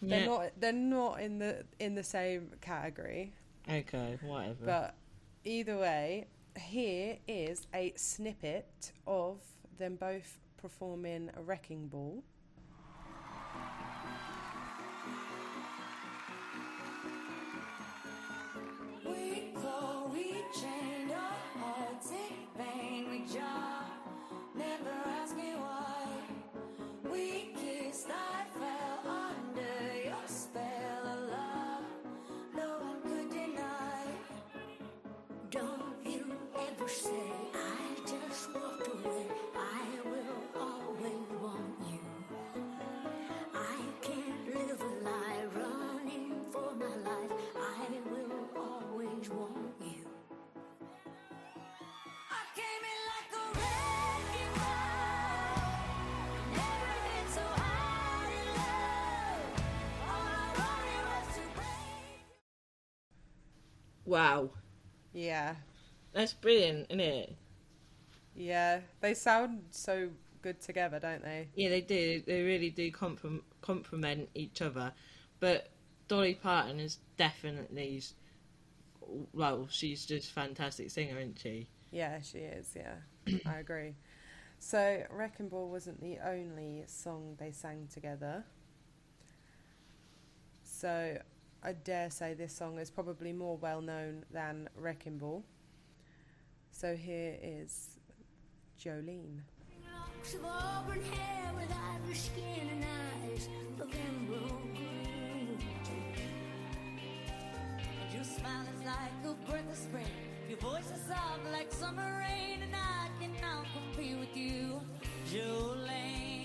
they're 0.02 0.26
not. 0.26 0.52
They're 0.60 0.74
not 0.74 1.20
in 1.20 1.40
the 1.40 1.66
in 1.80 1.96
the 1.96 2.04
same 2.04 2.52
category. 2.62 3.34
Okay, 3.70 4.18
whatever. 4.24 4.66
But 4.66 4.96
either 5.44 5.78
way, 5.78 6.28
here 6.58 7.18
is 7.28 7.68
a 7.74 7.94
snippet 7.96 8.94
of 9.06 9.38
them 9.78 9.96
both 9.96 10.40
performing 10.58 11.30
a 11.38 11.42
wrecking 11.42 11.88
ball. 11.88 12.24
Don't 35.52 35.96
you 36.06 36.26
ever 36.60 36.88
say 36.88 37.29
wow, 64.10 64.52
Yeah, 65.14 65.56
that's 66.14 66.34
brilliant, 66.34 66.86
isn't 66.90 67.00
it? 67.00 67.36
yeah. 68.36 68.82
They 69.02 69.14
sound 69.14 69.64
so 69.72 70.10
good 70.42 70.62
together, 70.62 71.00
don't 71.00 71.24
they? 71.24 71.48
Yeah, 71.56 71.70
they 71.70 71.82
do. 71.82 72.22
They 72.26 72.42
really 72.44 72.70
do 72.72 72.92
comprom- 72.92 73.44
complement 73.62 74.30
each 74.34 74.62
other. 74.64 74.94
But 75.40 75.70
Dolly 76.08 76.34
Parton 76.36 76.80
is 76.80 77.00
definitely, 77.18 78.02
well, 79.34 79.68
she's 79.70 80.06
just 80.06 80.30
a 80.30 80.34
fantastic 80.34 80.90
singer, 80.92 81.20
isn't 81.20 81.40
she? 81.40 81.68
Yeah, 81.92 82.22
she 82.22 82.40
is. 82.40 82.74
Yeah, 82.76 82.96
I 83.46 83.58
agree. 83.58 83.96
So, 84.60 85.06
Wrecking 85.12 85.50
Ball 85.50 85.70
wasn't 85.70 86.02
the 86.02 86.20
only 86.26 86.84
song 86.88 87.36
they 87.40 87.52
sang 87.52 87.88
together. 87.94 88.46
So, 90.64 91.18
I 91.62 91.74
dare 91.74 92.10
say 92.10 92.34
this 92.36 92.54
song 92.54 92.80
is 92.80 92.90
probably 92.90 93.34
more 93.34 93.58
well 93.58 93.82
known 93.82 94.24
than 94.32 94.70
Wrecking 94.78 95.18
Ball. 95.18 95.44
So, 96.72 96.96
here 96.96 97.38
is 97.42 98.00
Jolene. 98.82 99.42
Your 108.14 108.24
smile 108.24 108.66
is 108.76 108.86
like 108.86 109.26
a 109.26 109.50
breath 109.50 109.70
of 109.70 109.78
spring. 109.78 110.06
Your 110.48 110.60
voice 110.60 110.92
is 110.96 111.02
soft 111.08 111.52
like 111.52 111.74
summer 111.74 112.24
rain, 112.26 112.64
and 112.64 112.74
I 112.74 113.10
cannot 113.20 113.66
compete 113.74 114.18
with 114.18 114.36
you, 114.36 114.80
Jolene. 115.30 116.39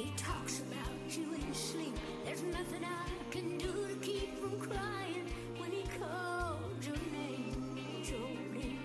He 0.00 0.10
talks 0.16 0.60
about 0.60 1.14
you 1.14 1.34
in 1.34 1.52
sleep. 1.52 1.94
There's 2.24 2.42
nothing 2.44 2.82
I 2.82 3.30
can 3.30 3.58
do 3.58 3.70
to 3.86 3.94
keep 4.00 4.38
from 4.38 4.58
crying 4.58 5.26
when 5.58 5.70
he 5.72 5.82
calls 5.98 6.86
your 6.86 6.96
name, 7.12 7.76
Jolene. 8.02 8.78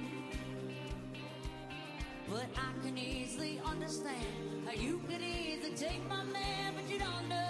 But 2.30 2.48
I 2.58 2.86
can 2.86 2.98
easily 2.98 3.62
understand 3.66 4.66
how 4.66 4.74
you 4.74 5.02
could 5.08 5.22
easily 5.22 5.74
take 5.78 6.06
my 6.10 6.26
man, 6.26 6.74
but 6.76 6.92
you 6.92 7.00
don't 7.00 7.30
know 7.30 7.45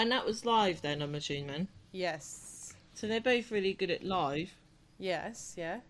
and 0.00 0.10
that 0.12 0.24
was 0.24 0.46
live 0.46 0.80
then, 0.80 1.02
I'm 1.02 1.14
assuming. 1.14 1.68
Yes. 1.92 2.72
So 2.94 3.06
they're 3.06 3.20
both 3.20 3.50
really 3.50 3.74
good 3.74 3.90
at 3.90 4.02
live. 4.02 4.50
Yes, 4.98 5.54
yeah. 5.58 5.80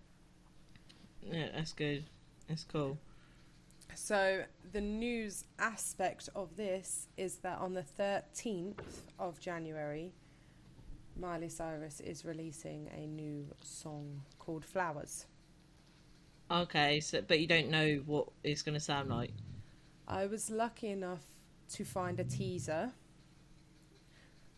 Yeah, 1.23 1.47
that's 1.55 1.73
good. 1.73 2.05
That's 2.49 2.65
cool. 2.65 2.99
So, 3.95 4.43
the 4.73 4.81
news 4.81 5.45
aspect 5.59 6.29
of 6.35 6.57
this 6.57 7.07
is 7.17 7.37
that 7.37 7.59
on 7.59 7.75
the 7.75 7.85
13th 7.99 8.75
of 9.19 9.39
January, 9.39 10.13
Miley 11.17 11.49
Cyrus 11.49 12.01
is 12.01 12.25
releasing 12.25 12.89
a 12.97 13.07
new 13.07 13.47
song 13.63 14.23
called 14.41 14.65
Flowers. 14.65 15.27
Okay, 16.51 16.99
so 16.99 17.23
but 17.23 17.39
you 17.39 17.47
don't 17.47 17.69
know 17.69 18.01
what 18.07 18.29
it's 18.43 18.63
going 18.63 18.75
to 18.75 18.81
sound 18.81 19.09
like. 19.09 19.31
I 20.09 20.27
was 20.27 20.51
lucky 20.51 20.89
enough 20.89 21.23
to 21.75 21.85
find 21.85 22.19
a 22.19 22.25
teaser, 22.25 22.91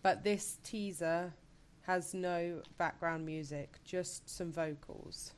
but 0.03 0.25
this 0.25 0.59
teaser 0.65 1.33
has 1.83 2.15
no 2.15 2.63
background 2.79 3.25
music, 3.27 3.79
just 3.85 4.29
some 4.29 4.53
vocals. 4.53 5.33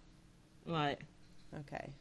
Right. 0.67 0.99
Okay. 1.61 1.93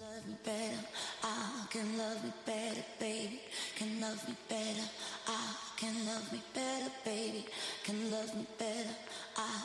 Love 0.00 0.26
me 0.26 0.36
better, 0.44 0.78
I 1.22 1.66
can 1.70 1.96
love 1.96 2.22
me 2.24 2.32
better, 2.44 2.82
baby. 2.98 3.40
Can 3.76 4.00
love 4.00 4.28
me 4.28 4.34
better, 4.48 4.82
I 5.28 5.54
can 5.76 6.06
love 6.06 6.32
me 6.32 6.42
better, 6.52 6.90
baby. 7.04 7.46
Can 7.84 8.10
love 8.10 8.34
me 8.34 8.46
better, 8.58 8.90
I. 9.36 9.64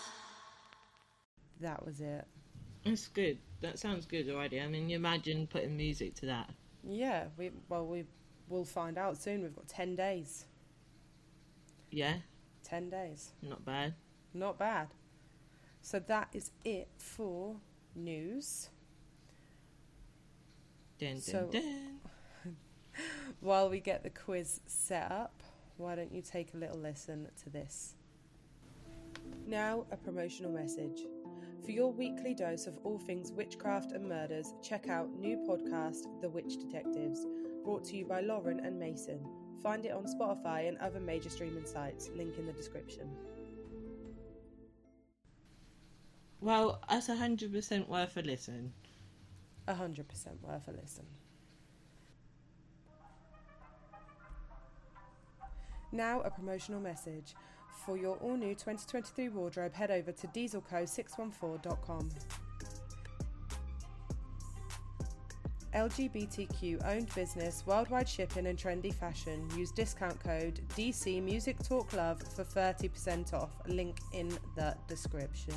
That 1.62 1.86
was 1.86 2.00
it. 2.00 2.26
That's 2.86 3.08
good. 3.08 3.38
That 3.62 3.80
sounds 3.80 4.06
good 4.06 4.30
already. 4.30 4.62
I 4.62 4.68
mean, 4.68 4.90
you 4.90 4.96
imagine 4.96 5.48
putting 5.48 5.76
music 5.76 6.16
to 6.16 6.28
that. 6.28 6.50
Yeah, 6.84 7.26
we 7.38 7.52
well 7.68 7.86
we 7.86 8.06
will 8.48 8.66
find 8.66 8.98
out 8.98 9.18
soon. 9.18 9.42
We've 9.42 9.56
got 9.56 9.68
10 9.68 9.96
days. 9.96 10.46
Yeah, 11.92 12.18
10 12.64 12.90
days. 12.90 13.34
not 13.42 13.66
bad. 13.66 13.94
Not 14.34 14.58
bad. 14.60 14.90
So 15.82 16.00
that 16.00 16.30
is 16.34 16.52
it 16.64 16.88
for 16.98 17.56
news. 17.96 18.70
Dun, 21.00 21.14
dun, 21.14 21.22
So- 21.22 21.50
dun. 21.52 22.00
While 23.40 23.70
we 23.70 23.80
get 23.80 24.04
the 24.04 24.10
quiz 24.10 24.60
set 24.68 25.10
up, 25.12 25.42
why 25.78 25.96
don't 25.96 26.12
you 26.14 26.22
take 26.22 26.54
a 26.54 26.58
little 26.58 26.78
listen 26.78 27.28
to 27.44 27.50
this? 27.50 27.96
Now, 29.48 29.86
a 29.92 29.98
promotional 29.98 30.52
message. 30.52 31.00
For 31.64 31.72
your 31.72 31.92
weekly 31.92 32.34
dose 32.34 32.68
of 32.68 32.78
all 32.84 33.00
things 33.00 33.32
witchcraft 33.32 33.94
and 33.94 34.08
murders, 34.10 34.54
check 34.62 34.90
out 34.90 35.10
new 35.18 35.38
podcast, 35.38 36.08
The 36.22 36.30
Witch 36.30 36.58
Detectives, 36.58 37.26
brought 37.64 37.84
to 37.86 37.98
you 37.98 38.06
by 38.06 38.22
Lauren 38.22 38.60
and 38.66 38.78
Mason. 38.78 39.26
Find 39.62 39.86
it 39.86 39.92
on 39.92 40.06
Spotify 40.06 40.68
and 40.68 40.78
other 40.78 41.00
major 41.00 41.30
streaming 41.30 41.66
sites, 41.66 42.10
link 42.16 42.38
in 42.38 42.46
the 42.46 42.54
description. 42.54 43.10
Well, 46.42 46.82
that's 46.90 47.08
hundred 47.08 47.52
percent 47.52 47.90
worth 47.90 48.16
a 48.16 48.22
listen. 48.22 48.74
100% 49.68 50.06
worth 50.42 50.68
a 50.68 50.72
listen. 50.72 51.06
Now, 55.92 56.22
a 56.22 56.30
promotional 56.30 56.80
message. 56.80 57.36
For 57.86 57.98
your 57.98 58.18
all 58.18 58.36
new 58.36 58.54
2023 58.54 59.30
wardrobe, 59.30 59.74
head 59.74 59.92
over 59.92 60.12
to 60.12 60.28
dieselco614.com. 60.28 62.10
LGBTQ 65.74 66.86
owned 66.86 67.14
business, 67.14 67.64
worldwide 67.66 68.10
shipping 68.10 68.48
and 68.48 68.58
trendy 68.58 68.94
fashion. 68.94 69.48
Use 69.56 69.72
discount 69.72 70.20
code 70.24 70.60
DC 70.76 71.22
Music 71.24 71.58
Talk 71.60 71.94
Love 71.94 72.22
for 72.22 72.44
30% 72.44 73.34
off. 73.34 73.52
Link 73.68 73.98
in 74.14 74.30
the 74.56 74.76
description. 74.88 75.54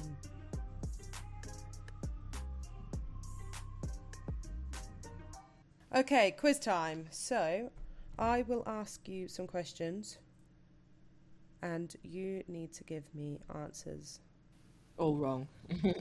Okay, 5.95 6.31
quiz 6.33 6.59
time. 6.59 7.07
So, 7.11 7.71
I 8.19 8.43
will 8.43 8.63
ask 8.67 9.09
you 9.09 9.29
some 9.29 9.47
questions 9.47 10.19
and 11.63 11.95
you 12.03 12.43
need 12.49 12.73
to 12.75 12.85
give 12.85 13.05
me 13.15 13.39
answers. 13.55 14.21
All 14.99 15.17
wrong. 15.17 15.49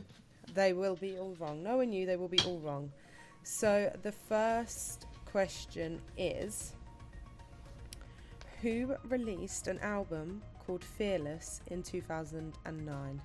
They 0.54 0.74
will 0.74 0.96
be 0.96 1.18
all 1.18 1.36
wrong. 1.40 1.64
Knowing 1.64 1.94
you, 1.94 2.06
they 2.06 2.18
will 2.18 2.28
be 2.28 2.40
all 2.46 2.60
wrong. 2.60 2.92
So 3.44 3.92
the 4.04 4.12
first 4.12 5.08
question 5.26 6.02
is 6.18 6.74
Who 8.62 8.96
released 9.08 9.68
an 9.68 9.80
album 9.80 10.42
called 10.66 10.84
Fearless 10.84 11.62
in 11.68 11.82
2009? 11.84 13.22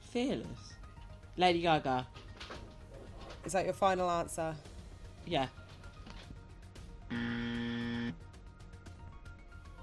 Fearless. 0.00 0.74
Lady 1.36 1.62
Gaga. 1.62 2.06
Is 3.44 3.52
that 3.52 3.64
your 3.64 3.74
final 3.74 4.10
answer? 4.10 4.54
Yeah. 5.26 5.48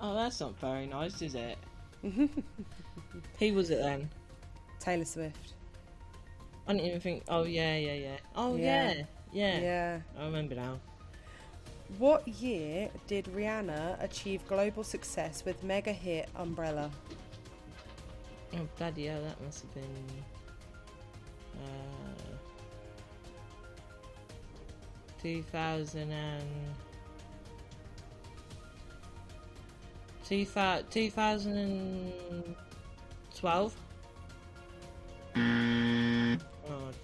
Oh, 0.02 0.16
that's 0.16 0.40
not 0.40 0.58
very 0.60 0.88
nice, 0.88 1.22
is 1.22 1.36
it? 1.36 1.58
Who 2.02 3.54
was 3.54 3.70
it 3.70 3.80
then? 3.80 4.10
Taylor 4.80 5.06
Swift. 5.06 5.54
I 6.70 6.74
didn't 6.74 6.88
even 6.88 7.02
think. 7.02 7.24
Oh 7.28 7.44
yeah, 7.46 7.76
yeah, 7.78 7.94
yeah. 7.94 8.18
Oh 8.36 8.56
Yeah. 8.56 8.94
yeah, 8.94 9.04
yeah. 9.34 9.60
Yeah. 9.60 10.00
I 10.20 10.26
remember 10.26 10.54
now. 10.54 10.80
What 11.98 12.28
year 12.28 12.92
did 13.08 13.26
Rihanna 13.26 14.00
achieve 14.04 14.48
global 14.48 14.84
success 14.84 15.44
with 15.44 15.64
mega 15.64 15.92
hit 15.92 16.30
Umbrella? 16.36 16.92
Oh 18.54 18.68
bloody 18.78 19.08
hell, 19.08 19.24
that 19.24 19.42
must 19.44 19.64
have 19.64 19.74
been. 19.74 19.84
Uh, 21.58 22.38
2000 25.24 26.12
and. 26.12 26.44
2000 30.24 30.86
2012? 30.92 33.76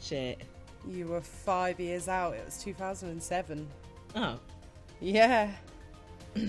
Shit. 0.05 0.39
You 0.87 1.07
were 1.07 1.21
five 1.21 1.79
years 1.79 2.07
out. 2.07 2.35
It 2.35 2.45
was 2.45 2.57
2007. 2.63 3.67
Oh, 4.15 4.39
Yeah. 5.01 5.51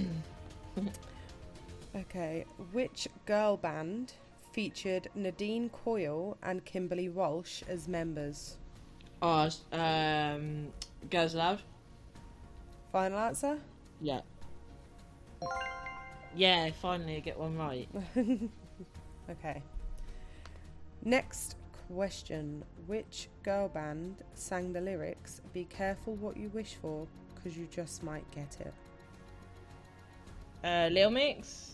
okay. 1.96 2.44
Which 2.72 3.08
girl 3.24 3.56
band 3.56 4.12
featured 4.52 5.08
Nadine 5.14 5.68
Coyle 5.70 6.36
and 6.42 6.64
Kimberly 6.64 7.08
Walsh 7.08 7.62
as 7.68 7.88
members? 7.88 8.56
oh 9.22 9.48
um, 9.72 10.68
Girls 11.10 11.34
Aloud? 11.34 11.62
Final 12.92 13.18
answer? 13.18 13.58
Yeah. 14.00 14.20
Yeah, 16.34 16.70
finally 16.82 17.16
I 17.16 17.20
get 17.20 17.38
one 17.38 17.56
right. 17.56 17.88
Okay. 19.28 19.60
Next 21.04 21.56
question. 21.92 22.64
Which 22.86 23.28
girl 23.42 23.68
band 23.68 24.16
sang 24.34 24.72
the 24.72 24.80
lyrics, 24.80 25.40
Be 25.52 25.64
careful 25.64 26.14
what 26.16 26.36
you 26.36 26.48
wish 26.50 26.74
for, 26.74 27.06
because 27.34 27.56
you 27.56 27.66
just 27.70 28.02
might 28.02 28.28
get 28.30 28.56
it? 28.60 28.74
Uh, 30.64 30.88
Lil 30.92 31.10
Mix. 31.10 31.72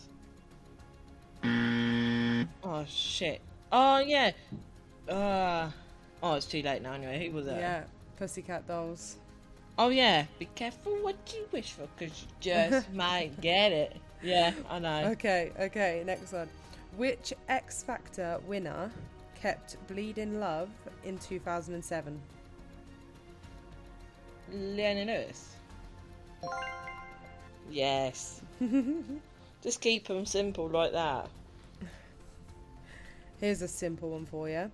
Oh 2.65 2.85
shit. 2.89 3.41
Oh 3.71 3.99
yeah. 3.99 4.33
Uh, 5.09 5.71
oh, 6.23 6.35
it's 6.35 6.47
too 6.47 6.63
late 6.63 6.83
now. 6.83 6.93
Anyway, 6.93 7.29
who 7.29 7.37
was 7.37 7.47
that? 7.47 7.59
Yeah. 7.59 7.85
Pussycat 8.17 8.67
Dolls. 8.67 9.17
Oh 9.79 9.89
yeah. 9.89 10.27
Be 10.39 10.47
careful 10.55 10.93
what 11.03 11.17
you 11.35 11.47
wish 11.53 11.73
for, 11.73 11.89
cause 11.99 12.25
you 12.25 12.29
just 12.41 12.93
might 12.95 13.41
get 13.41 13.73
it. 13.73 13.97
Yeah, 14.23 14.53
I 14.71 14.79
know. 14.79 15.09
Okay, 15.13 15.51
okay, 15.59 16.03
next 16.07 16.33
one. 16.33 16.49
Which 16.97 17.33
X 17.49 17.83
Factor 17.83 18.39
winner 18.47 18.91
kept 19.43 19.77
Bleeding 19.89 20.39
Love 20.39 20.69
in 21.05 21.19
2007? 21.19 22.21
Leona 24.53 25.05
Lewis. 25.05 25.57
Yes. 27.69 28.41
Just 29.63 29.81
keep 29.81 30.07
them 30.07 30.25
simple 30.27 30.69
like 30.69 30.93
that. 30.93 31.29
Here's 33.41 33.63
a 33.63 33.69
simple 33.69 34.11
one 34.11 34.27
for 34.27 34.49
you. 34.49 34.71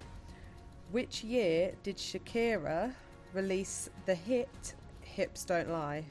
Which 0.91 1.25
year 1.25 1.73
did 1.83 1.97
Shakira 1.97 2.93
release 3.33 3.89
the 4.05 4.15
hit 4.15 4.75
Hips 5.01 5.45
Don't 5.47 5.71
Lie? 5.71 6.05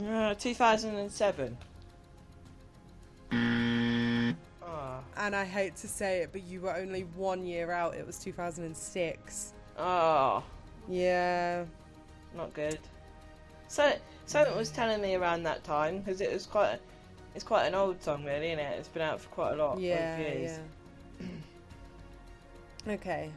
Uh, 0.00 0.34
2007. 0.34 1.56
And 5.16 5.34
I 5.36 5.44
hate 5.44 5.76
to 5.76 5.88
say 5.88 6.18
it, 6.22 6.30
but 6.32 6.42
you 6.42 6.60
were 6.60 6.74
only 6.74 7.02
one 7.16 7.44
year 7.46 7.70
out. 7.70 7.94
It 7.94 8.06
was 8.06 8.18
2006. 8.18 9.52
oh, 9.78 10.42
Yeah. 10.88 11.64
not 12.36 12.52
good. 12.54 12.78
So, 13.68 13.92
something 14.26 14.56
was 14.56 14.70
telling 14.70 15.00
me 15.00 15.14
around 15.14 15.44
that 15.44 15.62
time 15.64 15.98
because 16.00 16.20
it 16.20 16.32
was 16.32 16.46
quite, 16.46 16.78
it's 17.34 17.44
quite 17.44 17.66
an 17.66 17.74
old 17.74 18.02
song, 18.02 18.24
really, 18.24 18.48
isn't 18.48 18.58
it? 18.58 18.78
It's 18.78 18.88
been 18.88 19.02
out 19.02 19.20
for 19.20 19.28
quite 19.30 19.52
a 19.52 19.56
lot 19.56 19.78
Yeah, 19.80 20.14
of 20.14 20.20
years. 20.20 20.58
yeah. 21.20 21.26
okay. 22.94 23.30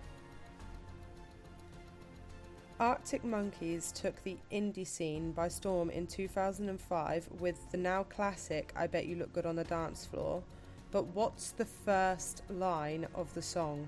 Arctic 2.79 3.23
Monkeys 3.23 3.91
took 3.91 4.23
the 4.23 4.37
indie 4.51 4.85
scene 4.85 5.31
by 5.31 5.47
storm 5.47 5.89
in 5.89 6.05
2005 6.05 7.27
with 7.39 7.71
the 7.71 7.77
now 7.77 8.03
classic 8.03 8.71
I 8.75 8.85
Bet 8.85 9.07
You 9.07 9.15
Look 9.15 9.33
Good 9.33 9.47
on 9.47 9.55
the 9.55 9.63
Dance 9.63 10.05
Floor. 10.05 10.43
But 10.91 11.07
what's 11.07 11.51
the 11.51 11.65
first 11.65 12.43
line 12.49 13.07
of 13.13 13.33
the 13.33 13.41
song? 13.41 13.87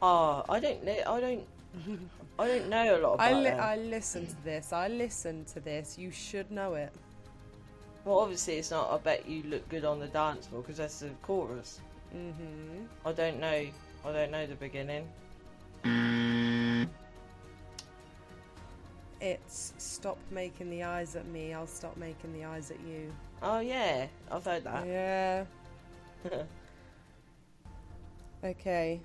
Oh, 0.00 0.44
I 0.48 0.58
don't 0.60 0.84
know. 0.84 0.96
I 1.06 1.20
don't. 1.20 1.46
I 2.38 2.46
don't 2.46 2.68
know 2.68 2.96
a 2.96 3.00
lot 3.00 3.14
about 3.14 3.20
I, 3.20 3.32
li- 3.34 3.44
them. 3.44 3.60
I 3.60 3.76
listened 3.76 4.28
to 4.30 4.44
this. 4.44 4.72
I 4.72 4.88
listened 4.88 5.46
to 5.48 5.60
this. 5.60 5.96
You 5.98 6.10
should 6.10 6.50
know 6.50 6.74
it. 6.74 6.92
Well, 8.04 8.18
obviously, 8.18 8.54
it's 8.58 8.70
not. 8.70 8.90
I 8.90 8.98
bet 8.98 9.28
you 9.28 9.44
look 9.44 9.68
good 9.68 9.84
on 9.84 10.00
the 10.00 10.08
dance 10.08 10.46
floor 10.48 10.62
because 10.62 10.78
that's 10.78 11.00
the 11.00 11.10
chorus. 11.22 11.80
hmm 12.10 12.84
I 13.04 13.12
don't 13.12 13.38
know. 13.38 13.66
I 14.04 14.12
don't 14.12 14.30
know 14.32 14.46
the 14.46 14.56
beginning. 14.56 15.06
It's 19.22 19.72
Stop 19.78 20.18
Making 20.32 20.68
the 20.68 20.82
Eyes 20.82 21.14
at 21.14 21.26
Me, 21.28 21.54
I'll 21.54 21.68
Stop 21.68 21.96
Making 21.96 22.32
the 22.32 22.44
Eyes 22.44 22.72
at 22.72 22.80
You. 22.80 23.12
Oh 23.40 23.60
yeah, 23.60 24.08
I've 24.28 24.44
heard 24.44 24.64
that. 24.64 24.86
Yeah. 24.86 25.44
Okay. 28.44 29.00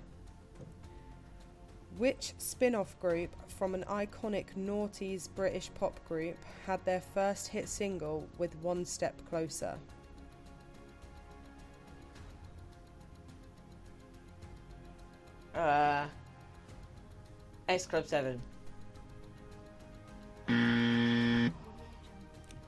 Which 1.97 2.33
spin 2.39 2.73
off 2.73 2.99
group 2.99 3.29
from 3.47 3.75
an 3.75 3.83
iconic 3.83 4.45
noughties 4.57 5.29
British 5.35 5.69
pop 5.75 5.99
group 6.07 6.37
had 6.65 6.83
their 6.85 7.01
first 7.01 7.47
hit 7.47 7.69
single 7.69 8.27
with 8.39 8.55
One 8.63 8.83
Step 8.83 9.13
Closer? 9.29 9.77
Uh, 15.53 16.07
S 17.69 17.85
Club 17.85 18.07
Seven. 18.07 18.41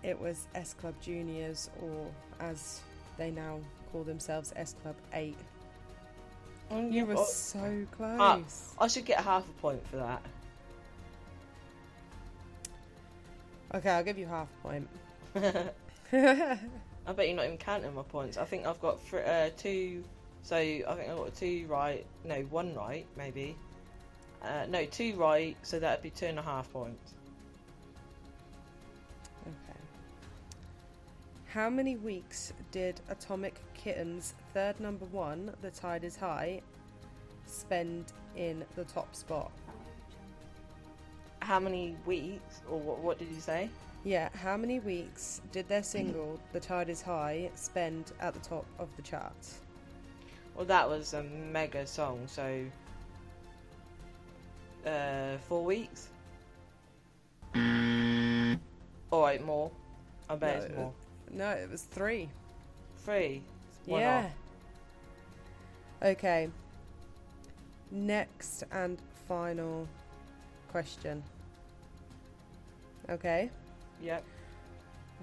It 0.04 0.20
was 0.20 0.48
S 0.56 0.74
Club 0.74 0.96
Juniors, 1.02 1.70
or 1.82 2.08
as 2.40 2.82
they 3.18 3.32
now 3.32 3.60
call 3.92 4.04
themselves, 4.04 4.54
S 4.56 4.76
Club 4.82 4.96
8. 5.14 5.36
You 6.90 7.06
were 7.06 7.16
Oh, 7.18 7.26
so 7.26 7.86
close. 7.92 8.18
Ah, 8.20 8.40
I 8.80 8.88
should 8.88 9.06
get 9.06 9.20
half 9.20 9.48
a 9.48 9.62
point 9.62 9.86
for 9.88 9.98
that. 9.98 10.22
Okay, 13.74 13.90
I'll 13.90 14.04
give 14.04 14.18
you 14.18 14.28
half 14.28 14.48
a 14.64 14.68
point. 14.68 14.88
I 17.10 17.12
bet 17.14 17.28
you're 17.28 17.36
not 17.36 17.46
even 17.46 17.58
counting 17.58 17.94
my 17.94 18.04
points. 18.04 18.38
I 18.38 18.46
think 18.46 18.66
I've 18.66 18.82
got 18.82 19.02
thr 19.08 19.18
uh, 19.20 19.50
two. 19.58 20.04
So 20.44 20.56
I 20.56 20.96
think 20.96 21.10
I've 21.10 21.18
got 21.18 21.36
two 21.36 21.66
right. 21.68 22.06
No, 22.24 22.42
one 22.50 22.74
right, 22.74 23.06
maybe. 23.18 23.56
Uh, 24.42 24.66
no, 24.70 24.86
two 24.86 25.16
right. 25.16 25.58
So 25.64 25.80
that'd 25.80 26.02
be 26.04 26.10
two 26.12 26.28
and 26.28 26.40
a 26.40 26.42
half 26.42 26.72
points. 26.72 27.14
How 31.54 31.68
many 31.68 31.98
weeks 31.98 32.54
did 32.70 33.02
Atomic 33.10 33.56
Kitten's 33.74 34.36
third 34.54 34.80
number 34.80 35.06
one, 35.06 35.52
The 35.64 35.72
Tide 35.72 36.04
is 36.04 36.16
High, 36.16 36.62
spend 37.48 38.14
in 38.36 38.64
the 38.76 38.84
top 38.84 39.16
spot? 39.16 39.52
How 41.40 41.60
many 41.60 41.96
weeks, 42.06 42.62
or 42.70 42.80
what, 42.80 43.00
what 43.00 43.18
did 43.18 43.30
you 43.30 43.42
say? 43.42 43.68
Yeah, 44.06 44.30
how 44.36 44.58
many 44.58 44.80
weeks 44.80 45.42
did 45.52 45.68
their 45.68 45.82
single, 45.82 46.40
The 46.54 46.60
Tide 46.60 46.88
is 46.88 47.02
High, 47.02 47.50
spend 47.56 48.12
at 48.20 48.36
the 48.36 48.48
top 48.48 48.68
of 48.78 48.96
the 48.96 49.02
charts? 49.02 49.62
Well, 50.56 50.66
that 50.66 50.88
was 50.88 51.16
a 51.16 51.24
mega 51.24 51.88
song, 51.88 52.28
so. 52.28 52.64
Uh, 54.86 55.40
four 55.48 55.66
weeks? 55.66 56.10
Alright, 59.12 59.44
more. 59.44 59.72
I 60.30 60.36
bet 60.36 60.60
No, 60.60 60.66
it's 60.66 60.76
more. 60.76 60.94
No, 61.32 61.50
it 61.50 61.70
was 61.70 61.84
three. 61.84 62.30
Three. 63.06 63.44
Yeah. 63.86 64.30
Okay. 66.04 66.50
Next 67.92 68.64
and 68.72 68.98
final 69.28 69.88
question. 70.72 71.24
Okay. 73.10 73.50
Yep. 74.02 74.24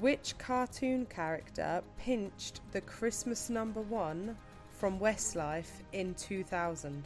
Which 0.00 0.36
cartoon 0.38 1.06
character 1.06 1.82
pinched 1.98 2.60
the 2.72 2.80
Christmas 2.82 3.48
number 3.48 3.80
one 3.80 4.36
from 4.78 4.98
Westlife 4.98 5.82
in 5.92 6.14
2000? 6.14 7.02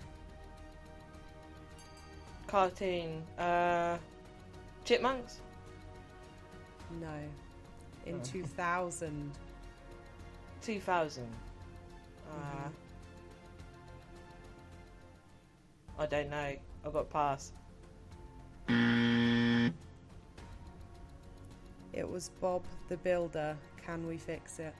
Cartoon. 2.48 3.22
Uh, 3.38 3.96
Chipmunks? 4.84 5.40
No. 7.00 7.06
In 8.06 8.16
Oh. 8.16 8.24
2000. 8.24 9.30
2000. 10.62 11.26
Uh, 12.30 12.68
I 15.98 16.06
don't 16.06 16.30
know. 16.30 16.36
I 16.84 16.90
got 16.92 17.10
pass. 17.10 17.52
It 21.92 22.08
was 22.08 22.30
Bob 22.40 22.62
the 22.88 22.96
Builder. 22.96 23.56
Can 23.84 24.06
we 24.06 24.16
fix 24.16 24.58
it? 24.58 24.74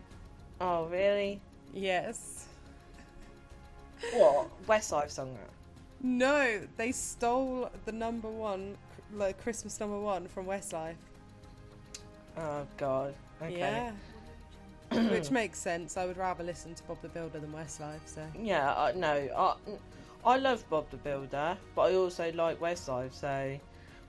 Oh, 0.60 0.86
really? 0.86 1.40
Yes. 1.74 2.46
What? 4.12 4.48
Westside 4.66 5.10
song 5.10 5.34
that? 5.34 5.50
No, 6.02 6.60
they 6.76 6.92
stole 6.92 7.70
the 7.84 7.92
number 7.92 8.28
one, 8.30 8.76
like 9.14 9.42
Christmas 9.42 9.78
number 9.80 9.98
one 9.98 10.28
from 10.28 10.46
Westlife. 10.46 10.94
Oh, 12.40 12.66
God. 12.78 13.14
Okay. 13.42 13.58
Yeah. 13.58 13.92
Which 15.10 15.30
makes 15.30 15.58
sense. 15.58 15.96
I 15.96 16.06
would 16.06 16.16
rather 16.16 16.42
listen 16.42 16.74
to 16.74 16.82
Bob 16.84 17.02
the 17.02 17.08
Builder 17.08 17.38
than 17.38 17.52
Westlife, 17.52 18.00
so. 18.06 18.22
Yeah, 18.38 18.74
I, 18.74 18.92
no, 18.92 19.28
I, 19.36 19.54
I 20.24 20.36
love 20.38 20.68
Bob 20.70 20.90
the 20.90 20.96
Builder, 20.96 21.56
but 21.74 21.82
I 21.82 21.94
also 21.94 22.32
like 22.32 22.58
Westlife, 22.60 23.12
so. 23.12 23.58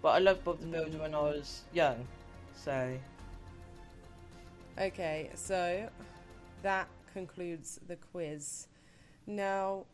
But 0.01 0.09
I 0.09 0.19
loved 0.19 0.43
Bob 0.43 0.59
the 0.59 0.65
mm. 0.65 0.71
Builder 0.71 0.97
when 0.99 1.13
I 1.13 1.19
was 1.19 1.61
young, 1.73 2.07
so. 2.55 2.97
Okay, 4.79 5.29
so 5.35 5.89
that 6.63 6.87
concludes 7.13 7.79
the 7.87 7.97
quiz. 7.97 8.67
Now, 9.27 9.85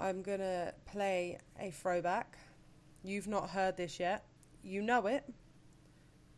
I'm 0.00 0.22
gonna 0.22 0.72
play 0.86 1.38
a 1.60 1.70
throwback. 1.70 2.38
You've 3.04 3.28
not 3.28 3.50
heard 3.50 3.76
this 3.76 4.00
yet. 4.00 4.24
You 4.62 4.82
know 4.82 5.06
it. 5.06 5.24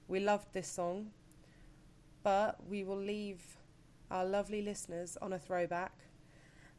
We 0.09 0.21
loved 0.21 0.53
this 0.53 0.69
song. 0.69 1.11
But 2.23 2.66
we 2.69 2.83
will 2.85 2.99
leave 2.99 3.40
our 4.11 4.25
lovely 4.25 4.62
listeners 4.62 5.16
on 5.23 5.33
a 5.33 5.38
throwback. 5.38 5.92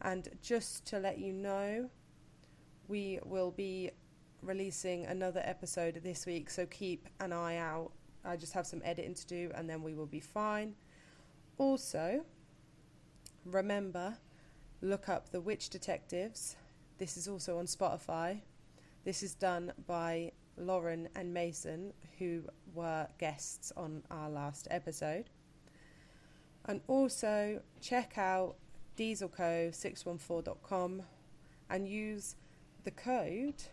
And 0.02 0.28
just 0.42 0.86
to 0.88 1.00
let 1.00 1.20
you 1.20 1.34
know, 1.34 1.90
we 2.88 3.20
will 3.26 3.52
be 3.52 3.92
releasing 4.42 5.06
another 5.06 5.42
episode 5.44 6.02
this 6.04 6.26
week, 6.26 6.50
so 6.50 6.66
keep 6.66 7.08
an 7.20 7.34
eye 7.34 7.58
out. 7.58 7.92
I 8.24 8.36
just 8.36 8.54
have 8.54 8.68
some 8.68 8.82
editing 8.84 9.14
to 9.16 9.28
do 9.28 9.52
and 9.56 9.70
then 9.70 9.84
we 9.84 9.94
will 9.94 10.06
be 10.06 10.20
fine. 10.20 10.76
Also, 11.58 12.26
remember, 13.46 14.18
look 14.82 15.10
up 15.10 15.32
The 15.32 15.42
Witch 15.42 15.70
Detectives. 15.70 16.56
This 16.98 17.18
is 17.18 17.28
also 17.28 17.58
on 17.58 17.66
Spotify. 17.66 18.42
This 19.04 19.24
is 19.24 19.34
done 19.34 19.72
by 19.88 20.34
Lauren 20.58 21.08
and 21.16 21.34
Mason, 21.34 21.94
who 22.20 22.44
were 22.74 23.08
guests 23.20 23.72
on 23.78 24.04
our 24.12 24.30
last 24.30 24.68
episode. 24.72 25.30
And 26.66 26.82
also, 26.88 27.62
check 27.82 28.18
out 28.18 28.56
dieselco614.com 28.98 31.04
and 31.70 31.88
use 31.88 32.36
the 32.84 32.92
code 32.92 33.64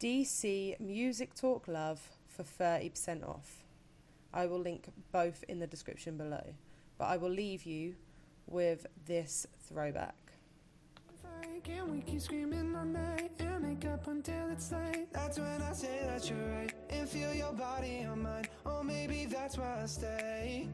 DC 0.00 0.78
Music 0.78 1.34
Talk 1.34 1.68
Love 1.68 2.00
for 2.26 2.44
30% 2.44 3.28
off. 3.28 3.64
I 4.32 4.46
will 4.46 4.60
link 4.60 4.88
both 5.10 5.44
in 5.48 5.58
the 5.58 5.66
description 5.66 6.16
below, 6.16 6.54
but 6.98 7.06
I 7.06 7.16
will 7.16 7.30
leave 7.30 7.64
you 7.64 7.96
with 8.46 8.86
this 9.06 9.46
throwback. 9.68 10.14
Can 11.68 11.92
we 11.92 12.00
keep 12.00 12.20
screaming 12.20 12.74
all 12.74 12.84
night 12.84 13.30
and 13.40 13.62
make 13.62 13.84
up 13.84 14.06
until 14.06 14.48
it's 14.50 14.72
late? 14.72 15.12
That's 15.12 15.38
when 15.38 15.60
I 15.60 15.72
say 15.72 16.00
that 16.06 16.28
you're 16.30 16.38
right 16.38 16.72
and 16.88 17.08
feel 17.08 17.34
your 17.34 17.52
body 17.52 18.06
on 18.10 18.22
mine. 18.22 18.46
Or 18.64 18.82
maybe 18.82 19.26
that's 19.26 19.58
why 19.58 19.80
I 19.82 19.86
stay. 19.86 20.68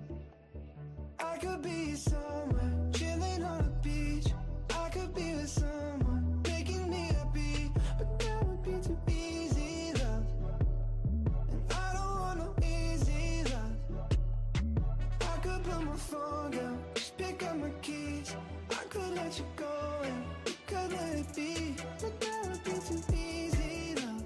I 1.18 1.36
could 1.38 1.62
be 1.62 1.94
somewhere 1.94 2.90
chilling 2.92 3.42
on 3.42 3.60
a 3.60 3.84
beach. 3.84 4.26
I 4.70 4.88
could 4.90 5.14
be 5.14 5.34
with 5.34 5.48
someone 5.48 6.42
making 6.48 6.88
me 6.88 7.10
happy, 7.18 7.72
but 7.98 8.18
that 8.20 8.46
would 8.46 8.62
be 8.62 8.72
too 8.86 8.98
easy, 9.08 9.92
love. 9.94 10.24
And 11.50 11.72
I 11.72 11.92
don't 11.94 12.20
want 12.20 12.38
no 12.38 12.66
easy 12.66 13.42
love. 13.50 14.18
I 15.22 15.36
could 15.38 15.62
put 15.64 15.82
my 15.82 15.96
phone 15.96 16.50
down, 16.52 16.78
just 16.94 17.16
pick 17.16 17.42
up 17.42 17.56
my 17.56 17.70
keys. 17.82 18.36
I 18.70 18.84
could 18.84 19.14
let 19.16 19.38
you 19.38 19.44
go 19.56 19.74
it 20.76 21.34
be, 21.34 21.76
too 22.88 23.02
easy, 23.14 23.94
love. 23.96 24.22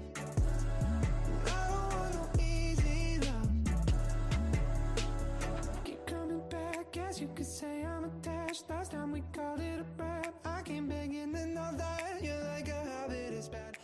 I 1.45 1.49
don't 1.67 1.93
want 1.93 2.13
no 2.15 2.43
easy 2.43 3.19
love. 3.19 3.51
Keep 5.83 6.05
coming 6.05 6.41
back, 6.49 6.95
you 7.19 7.29
could 7.35 7.45
say 7.45 7.83
I'm 7.85 8.05
attached. 8.05 8.69
Last 8.69 8.91
time 8.91 9.11
we 9.11 9.23
called 9.33 9.59
it 9.59 9.79
a 9.79 9.85
rap. 10.01 10.33
I 10.45 10.61
came 10.61 10.87
begging 10.87 11.35
and 11.35 11.57
all 11.57 11.73
that. 11.73 12.19
You're 12.21 12.43
like 12.43 12.67
a 12.67 12.73
habit, 12.73 13.33
it's 13.33 13.47
bad. 13.49 13.77